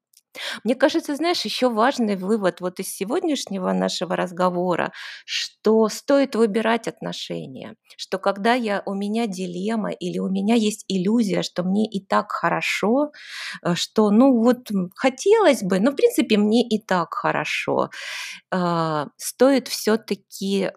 Мне 0.64 0.74
кажется, 0.74 1.14
знаешь, 1.16 1.44
еще 1.44 1.68
важный 1.68 2.16
вывод 2.16 2.60
вот 2.62 2.80
из 2.80 2.88
сегодняшнего 2.88 3.72
нашего 3.74 4.16
разговора, 4.16 4.92
что 5.26 5.88
стоит 5.88 6.34
выбирать 6.36 6.88
отношения, 6.88 7.74
что 7.98 8.18
когда 8.18 8.54
я, 8.54 8.82
у 8.86 8.94
меня 8.94 9.26
дилемма 9.26 9.90
или 9.90 10.18
у 10.18 10.30
меня 10.30 10.54
есть 10.54 10.86
иллюзия, 10.88 11.42
что 11.42 11.64
мне 11.64 11.86
и 11.86 12.00
так 12.04 12.32
хорошо, 12.32 13.12
э, 13.62 13.74
что, 13.74 14.10
ну 14.10 14.42
вот, 14.42 14.68
хотелось 14.96 15.62
бы, 15.62 15.80
но 15.80 15.90
в 15.92 15.96
принципе 15.96 16.38
мне 16.38 16.62
и 16.66 16.78
так 16.82 17.12
хорошо, 17.14 17.90
а, 18.50 19.08
стоит 19.16 19.68
все-таки 19.68 20.70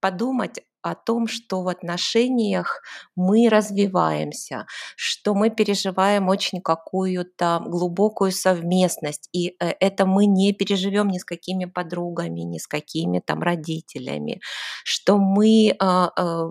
подумать 0.00 0.60
о 0.82 0.94
том, 0.94 1.26
что 1.26 1.62
в 1.62 1.68
отношениях 1.68 2.82
мы 3.14 3.48
развиваемся, 3.48 4.66
что 4.96 5.34
мы 5.34 5.50
переживаем 5.50 6.28
очень 6.28 6.60
какую-то 6.60 7.62
глубокую 7.66 8.32
совместность, 8.32 9.28
и 9.32 9.56
э, 9.60 9.72
это 9.80 10.06
мы 10.06 10.26
не 10.26 10.52
переживем 10.52 11.08
ни 11.08 11.18
с 11.18 11.24
какими 11.24 11.64
подругами, 11.64 12.40
ни 12.40 12.58
с 12.58 12.66
какими 12.66 13.20
там 13.20 13.42
родителями, 13.42 14.40
что 14.84 15.18
мы 15.18 15.74
а, 15.78 16.10
а, 16.16 16.50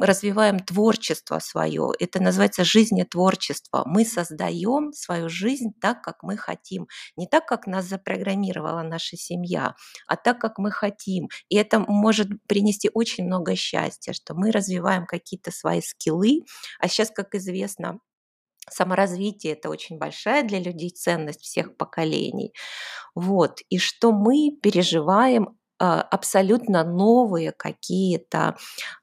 развиваем 0.00 0.58
творчество 0.60 1.38
свое. 1.38 1.92
Это 1.98 2.22
называется 2.22 2.64
жизнетворчество. 2.64 3.82
Мы 3.86 4.04
создаем 4.04 4.92
свою 4.92 5.28
жизнь 5.28 5.72
так, 5.80 6.02
как 6.02 6.22
мы 6.22 6.36
хотим. 6.36 6.88
Не 7.16 7.26
так, 7.26 7.46
как 7.46 7.66
нас 7.66 7.86
запрограммировала 7.86 8.82
наша 8.82 9.16
семья, 9.16 9.74
а 10.06 10.16
так, 10.16 10.40
как 10.40 10.58
мы 10.58 10.70
хотим. 10.70 11.28
И 11.48 11.56
это 11.56 11.78
может 11.80 12.28
принести 12.46 12.90
очень 12.92 13.17
много 13.22 13.56
счастья, 13.56 14.12
что 14.12 14.34
мы 14.34 14.50
развиваем 14.50 15.06
какие-то 15.06 15.50
свои 15.50 15.80
скиллы. 15.80 16.44
А 16.80 16.88
сейчас, 16.88 17.10
как 17.10 17.34
известно, 17.34 17.98
Саморазвитие– 18.70 19.52
это 19.54 19.70
очень 19.70 19.96
большая 19.96 20.42
для 20.42 20.58
людей 20.58 20.90
ценность 20.90 21.40
всех 21.40 21.78
поколений. 21.78 22.52
Вот. 23.14 23.60
И 23.70 23.78
что 23.78 24.12
мы 24.12 24.50
переживаем 24.62 25.58
а, 25.80 26.02
абсолютно 26.02 26.82
новые 26.82 27.52
какие-то 27.52 28.56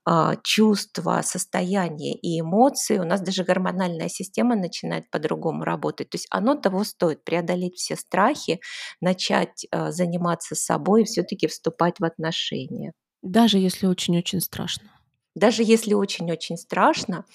а, 0.05 0.35
чувства, 0.43 1.21
состояния 1.23 2.13
и 2.13 2.41
эмоции. 2.41 2.99
У 2.99 3.05
нас 3.05 3.21
даже 3.21 3.45
гормональная 3.45 4.09
система 4.09 4.55
начинает 4.55 5.09
по-другому 5.09 5.63
работать. 5.63 6.09
То 6.09 6.15
есть 6.15 6.27
оно 6.31 6.55
того 6.55 6.83
стоит 6.83 7.23
преодолеть 7.23 7.75
все 7.75 7.95
страхи, 7.95 8.59
начать 8.99 9.65
а, 9.71 9.91
заниматься 9.91 10.55
собой 10.55 11.03
и 11.03 11.05
все-таки 11.05 11.47
вступать 11.47 11.99
в 11.99 12.03
отношения. 12.05 12.91
Даже 13.25 13.57
если 13.57 13.87
очень-очень 13.87 14.39
страшно 14.39 14.89
даже 15.35 15.63
если 15.63 15.93
очень-очень 15.93 16.57
страшно. 16.57 17.25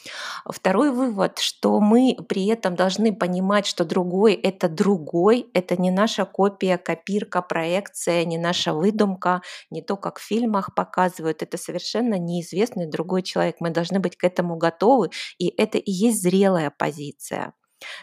Второй 0.47 0.91
вывод, 0.91 1.39
что 1.39 1.81
мы 1.81 2.17
при 2.29 2.47
этом 2.47 2.75
должны 2.75 3.15
понимать, 3.15 3.67
что 3.67 3.85
другой— 3.85 4.33
это 4.43 4.69
другой, 4.69 5.49
это 5.53 5.77
не 5.77 5.91
наша 5.91 6.25
копия, 6.25 6.79
копирка, 6.79 7.43
проекция, 7.43 8.25
не 8.25 8.39
наша 8.39 8.73
выдумка, 8.73 9.43
не 9.71 9.83
то, 9.83 9.97
как 9.97 10.19
в 10.19 10.23
фильмах 10.23 10.75
показывают, 10.75 11.43
это 11.43 11.59
совершенно 11.59 12.19
неизвестный 12.19 12.87
другой 12.87 13.23
человек. 13.23 13.57
Мы 13.61 13.69
должны 13.69 14.01
быть 14.01 14.17
к 14.17 14.25
этому 14.25 14.57
готовы, 14.57 15.11
и 15.39 15.49
это 15.49 15.77
и 15.77 15.91
есть 15.91 16.23
зрелая 16.23 16.73
позиция. 16.77 17.53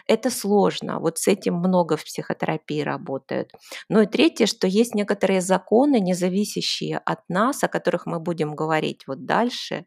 Это 0.06 0.30
сложно. 0.30 0.98
Вот 1.00 1.18
с 1.18 1.28
этим 1.28 1.54
много 1.54 1.96
в 1.96 2.04
психотерапии 2.04 2.80
работают. 2.80 3.52
Ну 3.88 4.00
и 4.02 4.06
третье, 4.06 4.46
что 4.46 4.66
есть 4.66 4.94
некоторые 4.94 5.40
законы, 5.40 6.00
не 6.00 6.14
зависящие 6.14 6.98
от 6.98 7.20
нас, 7.28 7.64
о 7.64 7.68
которых 7.68 8.06
мы 8.06 8.20
будем 8.20 8.54
говорить 8.54 9.06
вот 9.06 9.24
дальше, 9.26 9.84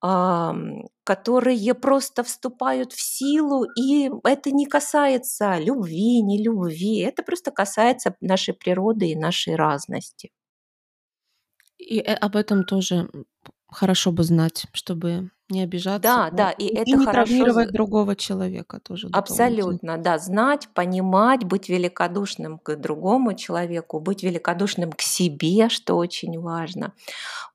которые 0.00 1.74
просто 1.74 2.22
вступают 2.24 2.92
в 2.92 3.00
силу, 3.02 3.64
и 3.64 4.10
это 4.24 4.50
не 4.50 4.64
касается 4.64 5.58
любви, 5.58 6.22
не 6.22 6.42
любви, 6.42 7.00
это 7.00 7.22
просто 7.22 7.50
касается 7.50 8.14
нашей 8.22 8.54
природы 8.54 9.08
и 9.08 9.16
нашей 9.16 9.56
разности. 9.56 10.30
И 11.76 11.98
э, 11.98 12.14
об 12.14 12.36
этом 12.36 12.64
тоже 12.64 13.10
хорошо 13.68 14.12
бы 14.12 14.22
знать, 14.22 14.66
чтобы 14.72 15.30
не 15.50 15.62
обижаться. 15.62 16.00
Да, 16.00 16.30
да, 16.30 16.50
и, 16.50 16.66
и 16.66 16.74
это 16.74 16.90
не 16.90 17.04
хорошо. 17.04 17.12
травмировать 17.12 17.72
другого 17.72 18.16
человека 18.16 18.80
тоже. 18.80 19.08
Абсолютно, 19.12 19.98
да, 19.98 20.18
знать, 20.18 20.68
понимать, 20.74 21.44
быть 21.44 21.68
великодушным 21.68 22.58
к 22.58 22.76
другому 22.76 23.34
человеку, 23.34 24.00
быть 24.00 24.22
великодушным 24.22 24.92
к 24.92 25.02
себе, 25.02 25.68
что 25.68 25.96
очень 25.96 26.38
важно. 26.38 26.94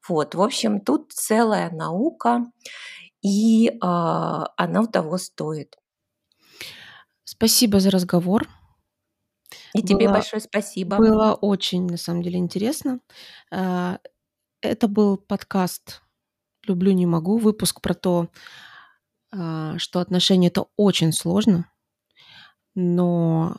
Вот, 0.08 0.36
в 0.36 0.42
общем, 0.42 0.80
тут 0.80 1.12
целая 1.14 1.72
наука, 1.72 2.46
и 3.22 3.70
э, 3.70 3.76
она 3.82 4.86
того 4.86 5.18
стоит. 5.18 5.78
Спасибо 7.24 7.80
за 7.80 7.90
разговор. 7.90 8.48
И 9.74 9.82
было, 9.82 9.88
тебе 9.88 10.10
большое 10.10 10.42
спасибо. 10.42 10.98
Было 10.98 11.34
очень, 11.34 11.88
на 11.88 11.98
самом 11.98 12.22
деле, 12.22 12.38
интересно. 12.38 13.00
А, 13.52 14.00
это 14.62 14.88
был 14.88 15.18
подкаст 15.18 16.02
«Люблю, 16.68 16.92
не 16.92 17.06
могу», 17.06 17.38
выпуск 17.38 17.82
про 17.82 17.94
то, 17.94 18.30
а, 19.32 19.78
что 19.78 20.00
отношения– 20.00 20.48
это 20.50 20.66
очень 20.78 21.12
сложно, 21.12 21.70
но… 22.74 23.58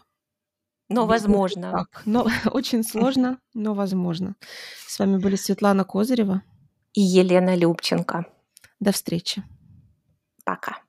Но 0.88 1.06
возможно. 1.06 1.72
Так, 1.72 2.02
но 2.06 2.26
очень 2.52 2.84
сложно, 2.84 3.40
но 3.54 3.74
возможно. 3.74 4.36
С 4.86 4.98
вами 4.98 5.18
были 5.18 5.36
Светлана 5.36 5.84
Козырева 5.84 6.42
и 6.92 7.00
Елена 7.00 7.56
Любченко. 7.56 8.26
До 8.78 8.92
встречи. 8.92 9.42
Пока. 10.44 10.85